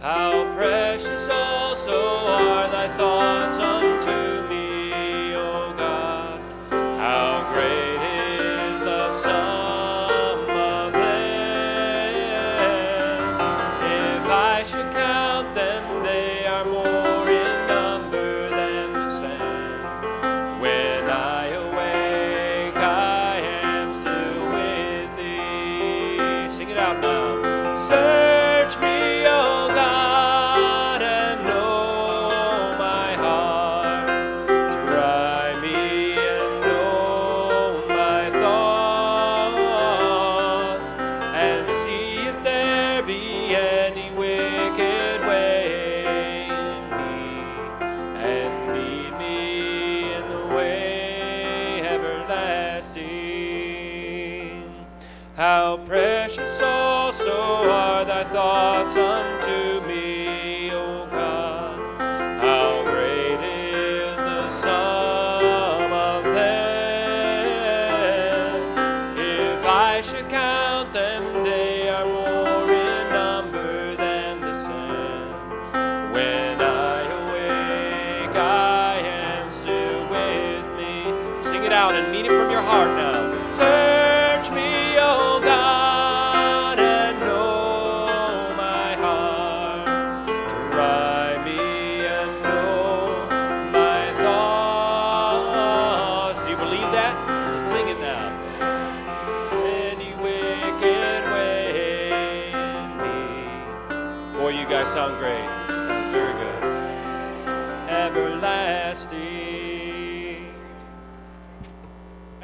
[0.00, 4.69] How precious also are thy thoughts unto me,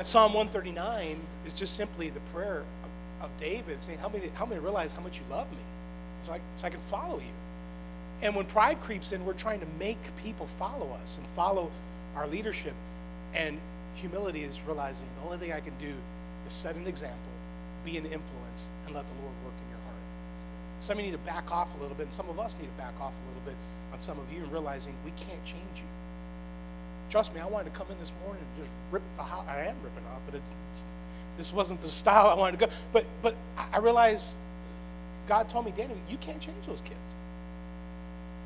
[0.07, 4.51] Psalm 139 is just simply the prayer of, of David saying, help me, to, help
[4.51, 5.59] me to realize how much you love me
[6.23, 7.35] so I, so I can follow you.
[8.23, 11.73] And when pride creeps in, we're trying to make people follow us and follow
[12.15, 12.75] our leadership.
[13.35, 13.59] And
[13.97, 15.93] humility is realizing the only thing I can do
[16.47, 17.19] is set an example,
[17.85, 20.03] be an influence, and let the Lord work in your heart.
[20.79, 22.69] Some of you need to back off a little bit, and some of us need
[22.69, 23.57] to back off a little bit
[23.93, 26.06] on some of you and realizing we can't change you.
[27.11, 29.47] Trust me, I wanted to come in this morning and just rip the house.
[29.49, 30.83] I am ripping off, but it's, it's,
[31.39, 32.73] this wasn't the style I wanted to go.
[32.93, 34.35] But but I realized
[35.29, 37.15] God told me, Danny, you can't change those kids.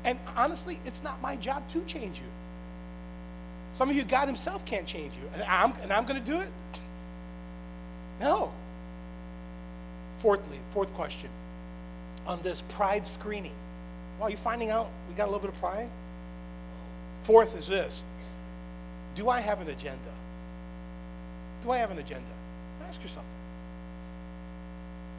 [0.03, 2.25] And honestly, it's not my job to change you.
[3.73, 5.29] Some of you, God Himself can't change you.
[5.33, 6.49] And I'm, and I'm going to do it?
[8.19, 8.51] No.
[10.19, 11.29] Fourthly, fourth question
[12.27, 13.53] on this pride screening.
[14.19, 15.89] Well, you finding out we got a little bit of pride?
[17.23, 18.03] Fourth is this
[19.15, 20.11] Do I have an agenda?
[21.61, 22.27] Do I have an agenda?
[22.87, 23.41] Ask yourself that.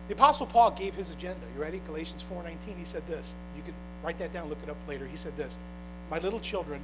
[0.08, 1.40] The Apostle Paul gave his agenda.
[1.54, 1.80] You ready?
[1.86, 2.76] Galatians 4:19.
[2.76, 3.34] He said this.
[3.56, 5.06] You can write that down, look it up later.
[5.06, 5.56] He said this:
[6.10, 6.80] My little children,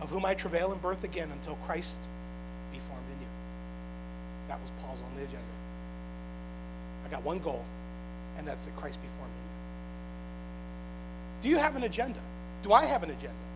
[0.00, 2.00] of whom I travail in birth again until Christ
[2.72, 3.28] be formed in you.
[4.48, 5.44] That was Paul's only agenda.
[7.04, 7.64] I got one goal,
[8.38, 9.50] and that's that Christ be formed in you.
[11.42, 12.20] Do you have an agenda?
[12.62, 13.49] Do I have an agenda?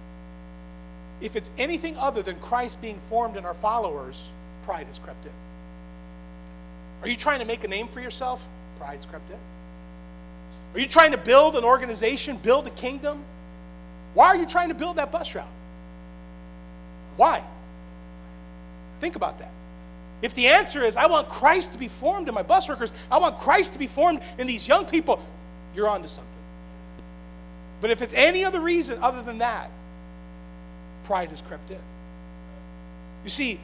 [1.25, 4.29] If it's anything other than Christ being formed in our followers,
[4.67, 5.33] pride has crept in.
[7.03, 8.43] Are you trying to make a name for yourself?
[8.79, 9.39] Pride's crept in.
[10.75, 13.23] Are you trying to build an organization, build a kingdom?
[14.13, 15.49] Why are you trying to build that bus route?
[17.17, 17.43] Why?
[19.01, 19.51] Think about that.
[20.21, 23.17] If the answer is, I want Christ to be formed in my bus workers, I
[23.17, 25.23] want Christ to be formed in these young people,
[25.75, 26.31] you're on to something.
[27.81, 29.71] But if it's any other reason other than that,
[31.05, 31.79] pride has crept in.
[33.23, 33.61] You see,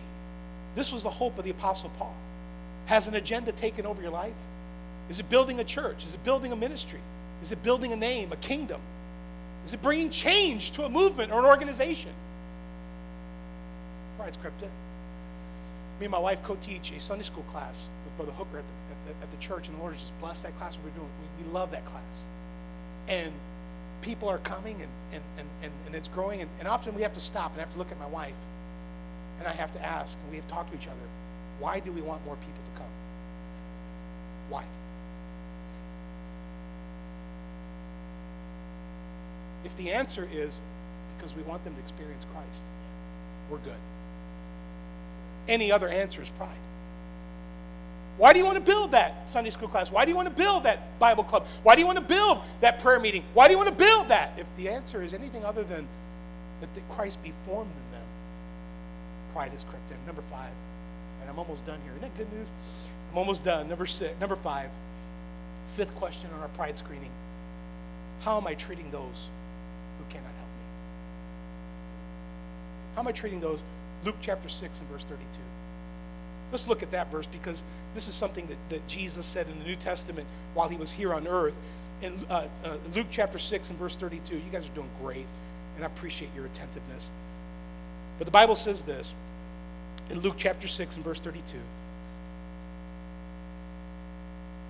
[0.74, 2.14] this was the hope of the Apostle Paul.
[2.86, 4.34] Has an agenda taken over your life?
[5.08, 6.04] Is it building a church?
[6.04, 7.00] Is it building a ministry?
[7.42, 8.80] Is it building a name, a kingdom?
[9.64, 12.12] Is it bringing change to a movement or an organization?
[14.16, 14.68] Pride's crept in.
[15.98, 19.20] Me and my wife co-teach a Sunday school class with Brother Hooker at the, at
[19.20, 20.78] the, at the church, and the Lord has just blessed that class.
[20.82, 21.08] We're doing.
[21.38, 22.26] We, we love that class,
[23.08, 23.32] and
[24.02, 26.40] people are coming, and and and, and, and it's growing.
[26.40, 28.34] And, and often we have to stop and I have to look at my wife,
[29.38, 30.96] and I have to ask, and we have talked to each other,
[31.58, 32.90] why do we want more people to come?
[34.48, 34.64] Why?
[39.64, 40.60] If the answer is
[41.16, 42.62] because we want them to experience Christ,
[43.50, 43.76] we're good.
[45.48, 46.48] Any other answer is pride.
[48.20, 49.90] Why do you want to build that Sunday school class?
[49.90, 51.46] Why do you want to build that Bible club?
[51.62, 53.24] Why do you want to build that prayer meeting?
[53.32, 54.34] Why do you want to build that?
[54.36, 55.88] If the answer is anything other than
[56.60, 58.06] that Christ be formed in them,
[59.32, 59.96] pride has crept in.
[60.04, 60.50] Number five,
[61.22, 61.92] and I'm almost done here.
[61.92, 62.48] Isn't that good news?
[63.10, 63.70] I'm almost done.
[63.70, 64.68] Number six, number five,
[65.74, 67.10] fifth question on our pride screening.
[68.20, 69.28] How am I treating those
[69.96, 70.64] who cannot help me?
[72.96, 73.60] How am I treating those?
[74.04, 75.40] Luke chapter 6 and verse 32.
[76.50, 77.62] Let's look at that verse because
[77.94, 81.14] this is something that, that Jesus said in the New Testament while he was here
[81.14, 81.56] on earth.
[82.02, 85.26] In uh, uh, Luke chapter 6 and verse 32, you guys are doing great,
[85.76, 87.10] and I appreciate your attentiveness.
[88.18, 89.14] But the Bible says this
[90.10, 91.56] in Luke chapter 6 and verse 32.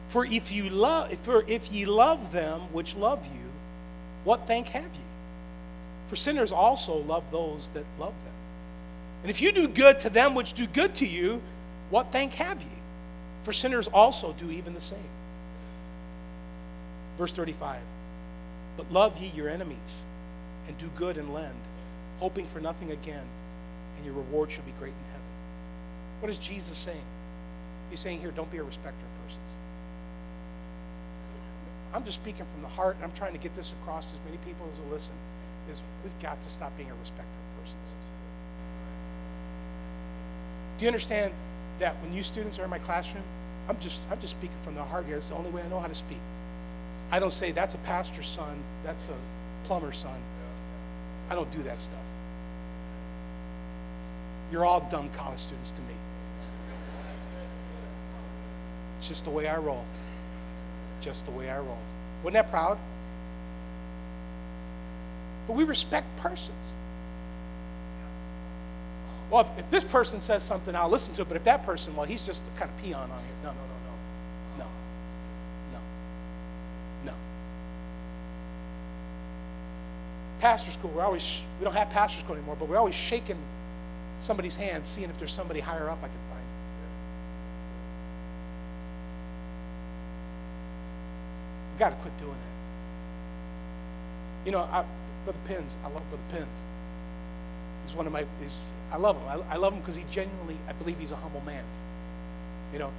[0.08, 3.48] For if you love, for if ye love them which love you,
[4.24, 5.00] what thank have ye?
[6.08, 8.34] For sinners also love those that love them.
[9.22, 11.40] And if you do good to them which do good to you,
[11.90, 12.68] what thank have ye?
[13.44, 14.98] For sinners also do even the same.
[17.18, 17.80] Verse 35
[18.76, 19.98] But love ye your enemies,
[20.68, 21.54] and do good and lend,
[22.18, 23.24] hoping for nothing again,
[23.96, 25.20] and your reward shall be great in heaven.
[26.20, 27.02] What is Jesus saying?
[27.90, 29.56] He's saying here, don't be a respecter of persons.
[31.92, 34.20] I'm just speaking from the heart, and I'm trying to get this across to as
[34.24, 35.14] many people as will listen,
[35.70, 37.94] is we've got to stop being a respecter of persons.
[40.78, 41.32] Do you understand
[41.80, 43.24] that when you students are in my classroom,
[43.68, 45.16] I'm just I'm just speaking from the heart here.
[45.16, 46.18] It's the only way I know how to speak.
[47.10, 50.18] I don't say that's a pastor's son, that's a plumber's son.
[51.28, 51.98] I don't do that stuff.
[54.52, 55.94] You're all dumb college students to me.
[58.98, 59.84] It's just the way I roll.
[61.00, 61.78] Just the way I roll.
[62.22, 62.78] Wasn't that proud?
[65.46, 66.74] But we respect persons
[69.30, 71.28] well, if, if, this person says something, I'll listen to it.
[71.28, 73.36] But if that person, well, he's just kind of peon on here.
[73.44, 74.64] No, no, no, no.
[74.64, 74.70] No.
[75.72, 75.80] No.
[77.06, 77.12] No.
[80.40, 83.38] Pastor school, we're always, we don't have pastor school anymore, but we're always shaking
[84.20, 86.40] somebody's hand, seeing if there's somebody higher up I can find.
[91.70, 92.50] We've got to quit doing that.
[94.44, 94.84] You know, I,
[95.24, 96.64] Brother Pins, I love Brother Pins.
[97.86, 98.58] He's one of my, he's,
[98.92, 99.28] I love him.
[99.28, 101.64] I, I love him because he genuinely, I believe he's a humble man.
[102.72, 102.92] You know?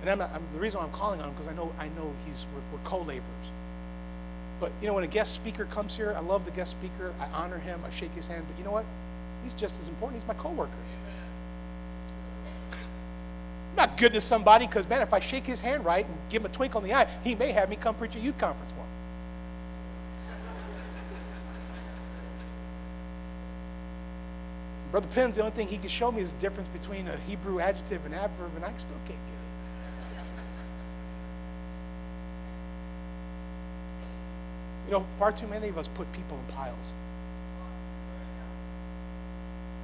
[0.00, 2.12] And I'm, not, I'm the reason I'm calling on him because I know, I know
[2.24, 3.24] he's, we're, we're co-laborers.
[4.60, 7.14] But, you know, when a guest speaker comes here, I love the guest speaker.
[7.20, 7.80] I honor him.
[7.86, 8.44] I shake his hand.
[8.48, 8.84] But you know what?
[9.44, 10.20] He's just as important.
[10.20, 10.72] He's my coworker.
[13.76, 16.46] not good to somebody because, man, if I shake his hand right and give him
[16.46, 18.78] a twinkle in the eye, he may have me come preach a youth conference for
[18.78, 18.86] him.
[24.90, 27.60] Brother Penn's, the only thing he can show me is the difference between a Hebrew
[27.60, 29.38] adjective and adverb, and I still can't get it.
[34.86, 36.92] You know, far too many of us put people in piles.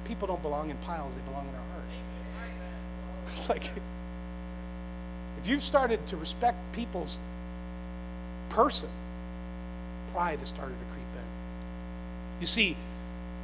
[0.05, 1.83] People don't belong in piles, they belong in our heart.
[3.31, 3.71] It's like
[5.41, 7.19] if you've started to respect people's
[8.49, 8.89] person,
[10.11, 11.25] pride has started to creep in.
[12.39, 12.77] You see,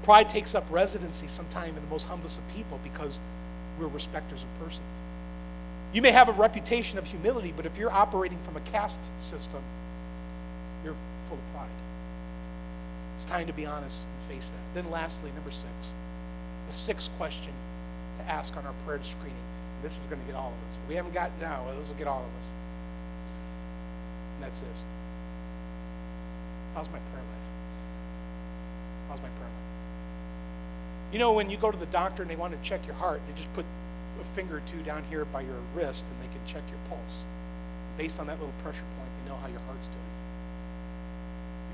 [0.04, 3.20] pride takes up residency sometime in the most humblest of people because
[3.80, 4.86] we're respecters of persons.
[5.94, 9.62] You may have a reputation of humility, but if you're operating from a caste system,
[10.84, 10.96] you're
[11.28, 11.70] full of pride.
[13.18, 14.82] It's time to be honest and face that.
[14.82, 15.94] Then, lastly, number six,
[16.68, 17.54] the sixth question
[18.20, 19.36] to ask on our prayer screening
[19.84, 20.78] this is going to get all of us.
[20.88, 21.66] We haven't got now.
[21.80, 22.48] This will get all of us.
[24.36, 24.84] And that's this.
[26.76, 27.48] How's my prayer life?
[29.10, 29.51] How's my prayer?
[31.12, 33.22] You know, when you go to the doctor and they want to check your heart,
[33.28, 33.66] they just put
[34.20, 37.24] a finger or two down here by your wrist and they can check your pulse.
[37.98, 39.98] Based on that little pressure point, they know how your heart's doing.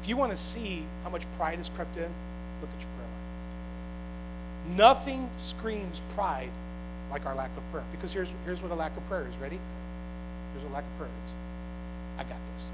[0.02, 2.12] If you want to see how much pride has crept in,
[2.62, 4.78] look at your prayer life.
[4.78, 6.52] Nothing screams pride
[7.12, 7.86] like our lack of prayer.
[7.92, 9.36] Because here's, here's what a lack of prayer is.
[9.42, 9.60] Ready?
[10.54, 11.32] Here's what a lack of prayer is.
[12.18, 12.70] I got this.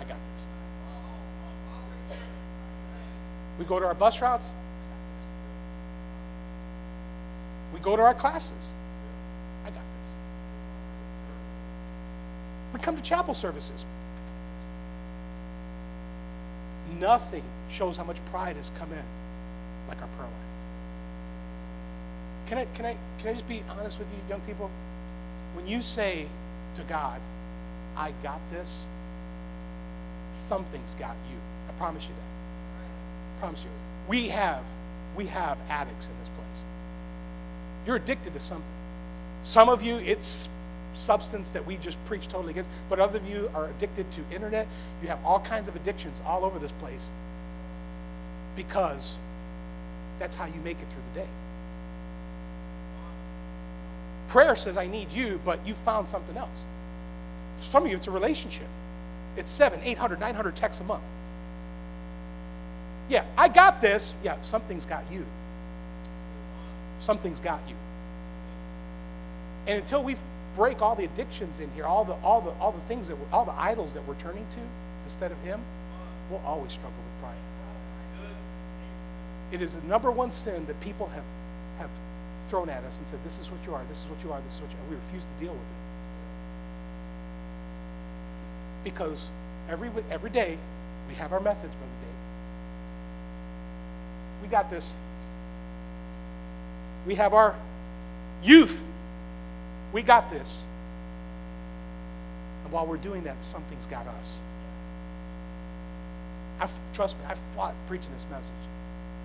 [0.00, 0.46] I got this.
[3.58, 4.52] We go to our bus routes.
[7.74, 8.72] We go to our classes.
[9.64, 10.14] I got this.
[12.72, 13.84] We come to chapel services.
[16.98, 19.04] Nothing shows how much pride has come in
[19.88, 20.48] like our prayer life.
[22.46, 24.70] Can I, can, I, can I just be honest with you, young people?
[25.54, 26.26] When you say
[26.76, 27.20] to God,
[27.96, 28.86] I got this,
[30.32, 31.36] something's got you.
[31.68, 32.37] I promise you that.
[33.40, 33.70] Promise you.
[34.08, 34.62] We have,
[35.16, 36.64] we have addicts in this place.
[37.86, 38.64] You're addicted to something.
[39.42, 40.48] Some of you, it's
[40.94, 44.66] substance that we just preach totally against, but other of you are addicted to internet.
[45.02, 47.10] You have all kinds of addictions all over this place
[48.56, 49.16] because
[50.18, 51.28] that's how you make it through the day.
[54.26, 56.64] Prayer says, I need you, but you found something else.
[57.58, 58.66] some of you, it's a relationship.
[59.36, 61.02] It's seven, 800, 900 texts a month.
[63.08, 64.14] Yeah, I got this.
[64.22, 65.24] Yeah, something's got you.
[67.00, 67.74] Something's got you.
[69.66, 70.16] And until we
[70.56, 73.28] break all the addictions in here, all the, all the, all the things that, we're,
[73.32, 74.58] all the idols that we're turning to
[75.04, 75.60] instead of Him,
[76.30, 77.36] we'll always struggle with pride.
[79.52, 81.24] It is the number one sin that people have,
[81.78, 81.90] have
[82.48, 84.40] thrown at us and said, This is what you are, this is what you are,
[84.42, 84.90] this is what you are.
[84.90, 85.64] We refuse to deal with it.
[88.84, 89.26] Because
[89.70, 90.58] every, every day
[91.08, 92.17] we have our methods, Brother Dave.
[94.48, 94.94] We got this.
[97.06, 97.54] We have our
[98.42, 98.82] youth.
[99.92, 100.64] We got this.
[102.64, 104.38] And while we're doing that, something's got us.
[106.60, 108.54] I, trust me, I fought preaching this message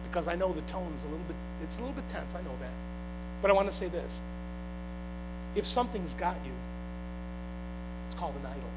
[0.09, 2.36] because I know the tone is a little bit, it's a little bit tense.
[2.36, 2.74] I know that.
[3.41, 4.11] But I want to say this
[5.55, 6.51] if something's got you,
[8.07, 8.69] it's called an idol.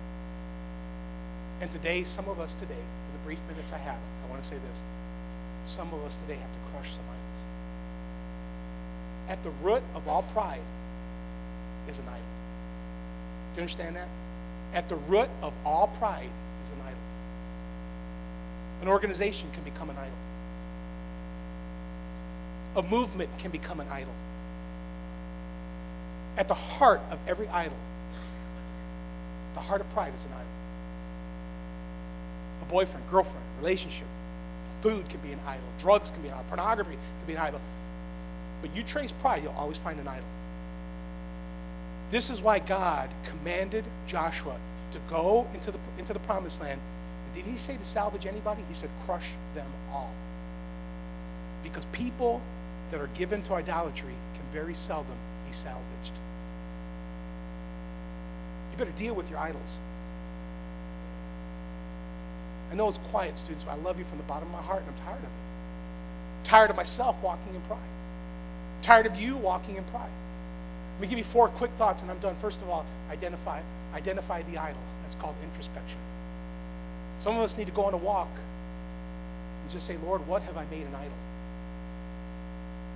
[1.60, 4.48] And today, some of us today, in the brief minutes I have, I want to
[4.48, 4.82] say this.
[5.66, 7.42] Some of us today have to crush some idols.
[9.28, 10.62] At the root of all pride
[11.88, 12.20] is an idol.
[13.54, 14.08] Do you understand that?
[14.72, 16.30] At the root of all pride
[16.64, 16.98] is an idol.
[18.82, 20.12] An organization can become an idol.
[22.76, 24.12] A movement can become an idol
[26.36, 27.76] at the heart of every idol,
[29.54, 30.46] the heart of pride is an idol.
[32.62, 34.06] A boyfriend, girlfriend, relationship,
[34.86, 37.60] food can be an idol, drugs can be an idol, pornography can be an idol.
[38.62, 40.28] But you trace pride, you'll always find an idol.
[42.08, 44.56] This is why God commanded Joshua
[44.92, 46.80] to go into the, into the promised land.
[46.80, 48.62] And did he say to salvage anybody?
[48.68, 50.12] He said, crush them all.
[51.64, 52.40] Because people
[52.92, 55.16] that are given to idolatry can very seldom
[55.48, 56.12] be salvaged.
[58.70, 59.78] You better deal with your idols.
[62.70, 64.82] I know it's quiet, students, but I love you from the bottom of my heart,
[64.82, 65.46] and I'm tired of it.
[66.38, 67.78] I'm tired of myself walking in pride.
[67.78, 70.10] I'm tired of you walking in pride.
[70.96, 72.34] Let me give you four quick thoughts, and I'm done.
[72.36, 73.60] First of all, identify,
[73.94, 74.80] identify the idol.
[75.02, 75.98] That's called introspection.
[77.18, 78.28] Some of us need to go on a walk
[79.62, 81.12] and just say, Lord, what have I made an idol?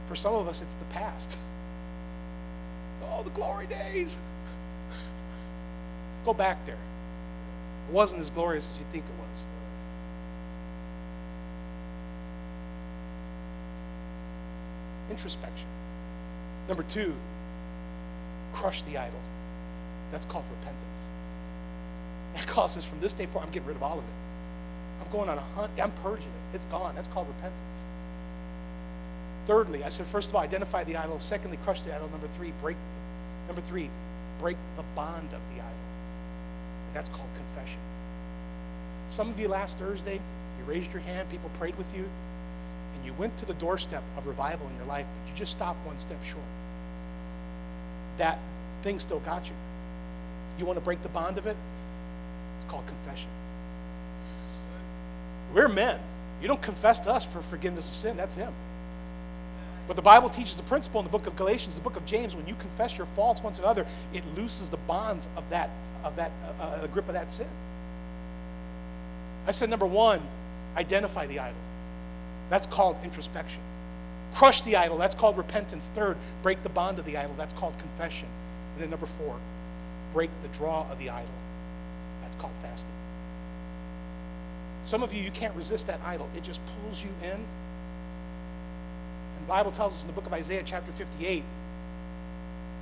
[0.09, 1.37] For some of us, it's the past.
[3.05, 4.17] Oh, the glory days.
[6.25, 6.75] Go back there.
[7.89, 9.45] It wasn't as glorious as you think it was.
[15.11, 15.67] Introspection.
[16.69, 17.15] Number two,
[18.53, 19.21] crush the idol.
[20.13, 20.87] That's called repentance.
[22.35, 25.05] That causes from this day forward, I'm getting rid of all of it.
[25.05, 25.73] I'm going on a hunt.
[25.83, 26.55] I'm purging it.
[26.55, 26.95] It's gone.
[26.95, 27.83] That's called repentance.
[29.47, 31.19] Thirdly, I said, first of all, identify the idol.
[31.19, 32.09] Secondly, crush the idol.
[32.11, 32.77] Number three, break.
[33.47, 33.91] Number three,
[34.39, 35.85] break the bond of the idol.
[36.87, 37.81] And that's called confession.
[39.09, 42.09] Some of you last Thursday, you raised your hand, people prayed with you,
[42.95, 45.85] and you went to the doorstep of revival in your life, but you just stopped
[45.87, 46.45] one step short.
[48.19, 48.39] That
[48.83, 49.55] thing still got you.
[50.59, 51.57] You want to break the bond of it?
[52.57, 53.31] It's called confession.
[55.55, 55.99] We're men.
[56.41, 58.53] You don't confess to us for forgiveness of sin, that's Him.
[59.87, 62.35] But the Bible teaches a principle in the book of Galatians, the book of James,
[62.35, 65.69] when you confess your faults one to another, it looses the bonds of that,
[66.05, 66.31] of that
[66.61, 67.49] uh, uh, grip of that sin.
[69.47, 70.21] I said, number one,
[70.77, 71.59] identify the idol.
[72.51, 73.61] That's called introspection.
[74.35, 74.99] Crush the idol.
[74.99, 75.89] That's called repentance.
[75.95, 77.35] Third, break the bond of the idol.
[77.39, 78.29] That's called confession.
[78.75, 79.37] And then number four,
[80.13, 81.31] break the draw of the idol.
[82.23, 82.91] That's called fasting.
[84.87, 86.29] Some of you, you can't resist that idol.
[86.37, 87.31] It just pulls you in.
[87.31, 87.45] And
[89.41, 91.45] the Bible tells us in the book of Isaiah, chapter 58,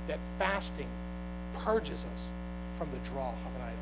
[0.07, 0.87] that fasting
[1.53, 2.29] purges us
[2.77, 3.77] from the draw of an idol.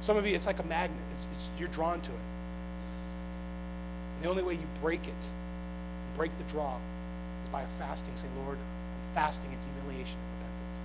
[0.00, 0.98] Some of you, it's like a magnet.
[1.12, 2.29] It's, it's, you're drawn to it.
[4.22, 5.28] The only way you break it,
[6.16, 6.76] break the draw,
[7.42, 10.80] is by fasting, saying, Lord, I'm fasting in humiliation and repentance.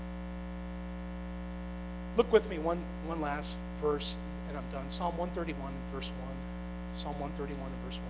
[2.18, 4.16] Look with me one, one last verse,
[4.48, 4.90] and I'm done.
[4.90, 6.18] Psalm 131, verse 1.
[6.96, 8.06] Psalm 131 and verse 1.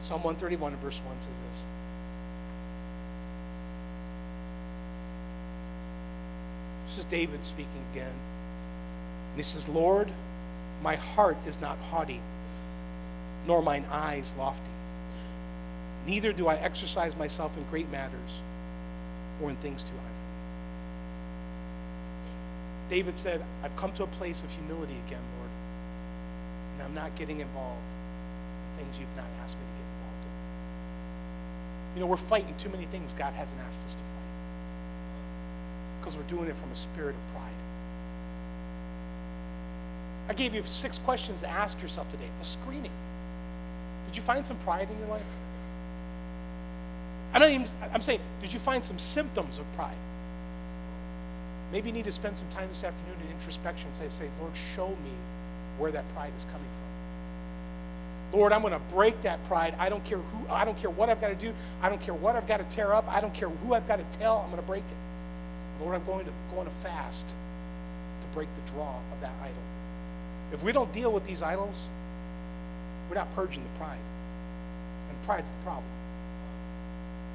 [0.00, 1.62] Psalm 131 and verse 1 says this.
[6.86, 8.06] This is David speaking again.
[8.08, 10.10] And he says, Lord,
[10.82, 12.20] my heart is not haughty,
[13.46, 14.62] nor mine eyes lofty.
[16.06, 18.40] Neither do I exercise myself in great matters
[19.42, 20.04] or in things too high for
[22.90, 22.96] me.
[22.96, 25.50] David said, I've come to a place of humility again, Lord,
[26.74, 27.82] and I'm not getting involved
[28.78, 30.30] in things you've not asked me to get involved in.
[31.96, 34.18] You know, we're fighting too many things God hasn't asked us to fight
[36.00, 37.67] because we're doing it from a spirit of pride.
[40.28, 42.28] I gave you six questions to ask yourself today.
[42.40, 42.92] A screening.
[44.06, 45.22] Did you find some pride in your life?
[47.32, 49.96] I'm not even, I'm saying, did you find some symptoms of pride?
[51.72, 53.92] Maybe you need to spend some time this afternoon in introspection.
[53.92, 55.12] Say, say, Lord, show me
[55.78, 58.38] where that pride is coming from.
[58.38, 59.74] Lord, I'm going to break that pride.
[59.78, 61.52] I don't care who, I don't care what I've got to do.
[61.82, 63.06] I don't care what I've got to tear up.
[63.08, 64.38] I don't care who I've got to tell.
[64.38, 65.82] I'm going to break it.
[65.82, 69.54] Lord, I'm going to go on a fast to break the draw of that idol.
[70.52, 71.88] If we don't deal with these idols,
[73.08, 73.98] we're not purging the pride.
[75.10, 75.84] And pride's the problem.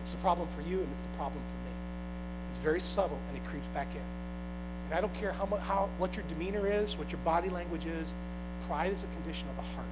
[0.01, 1.75] It's the problem for you, and it's the problem for me.
[2.49, 4.01] It's very subtle, and it creeps back in.
[4.85, 7.85] And I don't care how, much, how what your demeanor is, what your body language
[7.85, 8.13] is.
[8.67, 9.87] Pride is a condition of the heart.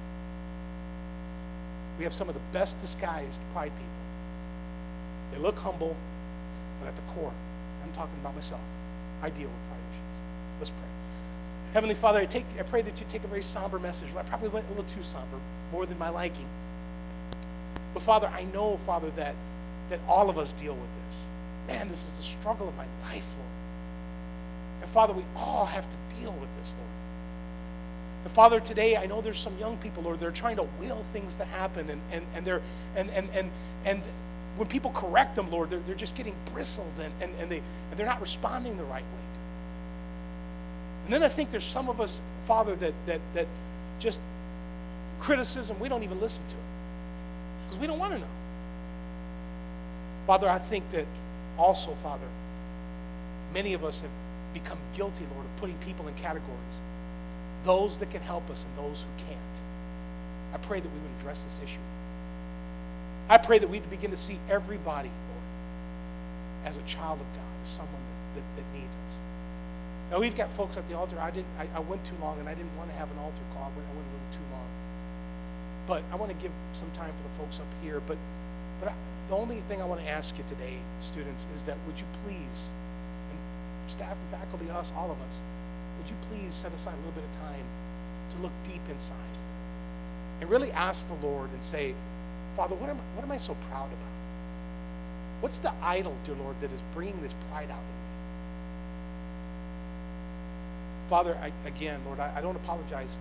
[1.98, 3.92] We have some of the best disguised pride people.
[5.32, 5.96] They look humble,
[6.80, 7.32] but at the core,
[7.84, 8.60] I'm talking about myself.
[9.22, 10.60] I deal with pride issues.
[10.60, 10.91] Let's pray.
[11.72, 14.08] Heavenly Father, I, take, I pray that you take a very somber message.
[14.14, 15.38] I probably went a little too somber,
[15.72, 16.46] more than my liking.
[17.94, 19.34] But Father, I know, Father, that,
[19.88, 21.26] that all of us deal with this.
[21.66, 24.82] Man, this is the struggle of my life, Lord.
[24.82, 26.90] And Father, we all have to deal with this, Lord.
[28.24, 31.36] And Father, today I know there's some young people, Lord, they're trying to will things
[31.36, 32.62] to happen, and, and, and they're
[32.94, 33.50] and and and
[33.84, 34.02] and
[34.56, 37.98] when people correct them, Lord, they're, they're just getting bristled and, and, and they and
[37.98, 39.21] they're not responding the right way.
[41.12, 43.46] And then I think there's some of us, Father, that that that
[43.98, 44.22] just
[45.20, 47.66] criticism, we don't even listen to it.
[47.66, 48.26] Because we don't want to know.
[50.26, 51.04] Father, I think that
[51.58, 52.24] also, Father,
[53.52, 54.10] many of us have
[54.54, 56.80] become guilty, Lord, of putting people in categories.
[57.64, 59.60] Those that can help us and those who can't.
[60.54, 61.84] I pray that we would address this issue.
[63.28, 67.68] I pray that we'd begin to see everybody, Lord, as a child of God, as
[67.68, 68.00] someone
[68.34, 69.18] that, that, that needs us.
[70.12, 71.16] Now we've got folks at the altar.
[71.18, 71.48] I didn't.
[71.58, 73.72] I, I, went too long, and I didn't want to have an altar call.
[73.74, 74.68] But I went a little too long.
[75.86, 78.02] But I want to give some time for the folks up here.
[78.06, 78.18] But,
[78.78, 78.94] but I,
[79.30, 82.68] the only thing I want to ask you today, students, is that would you please,
[83.32, 83.38] and
[83.90, 85.40] staff and faculty, us, all of us,
[85.96, 87.64] would you please set aside a little bit of time
[88.36, 89.16] to look deep inside
[90.42, 91.94] and really ask the Lord and say,
[92.54, 94.12] Father, what am I, what am I so proud about?
[95.40, 98.01] What's the idol, dear Lord, that is bringing this pride out in me?
[101.12, 103.18] Father, I, again, Lord, I, I don't apologize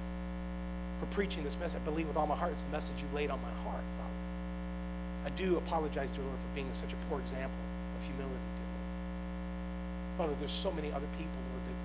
[1.02, 1.76] for preaching this message.
[1.76, 5.28] I believe with all my heart it's the message you laid on my heart, Father.
[5.28, 7.60] I do apologize, dear Lord, for being such a poor example
[8.00, 10.16] of humility, dear Lord.
[10.16, 11.76] Father, there's so many other people, Lord, that,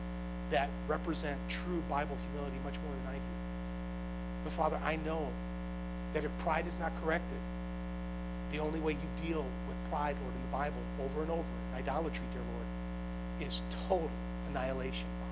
[0.54, 3.34] that represent true Bible humility much more than I do.
[4.44, 5.26] But Father, I know
[6.14, 7.42] that if pride is not corrected,
[8.52, 12.26] the only way you deal with pride, Lord, in the Bible over and over, idolatry,
[12.30, 14.08] dear Lord, is total
[14.54, 15.25] annihilation, Father.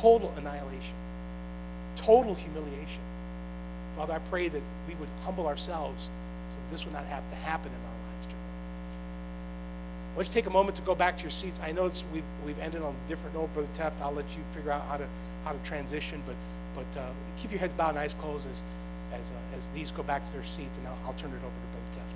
[0.00, 0.94] Total annihilation.
[1.96, 3.02] Total humiliation.
[3.96, 7.36] Father, I pray that we would humble ourselves so that this would not have to
[7.36, 8.38] happen in our lives, dear
[10.26, 11.60] you take a moment to go back to your seats?
[11.62, 14.00] I know we've, we've ended on a different note, Brother Teft.
[14.00, 15.06] I'll let you figure out how to,
[15.44, 16.36] how to transition, but,
[16.74, 18.62] but uh, keep your heads bowed and eyes closed as,
[19.12, 21.44] as, uh, as these go back to their seats, and I'll, I'll turn it over
[21.44, 22.07] to Brother Teft.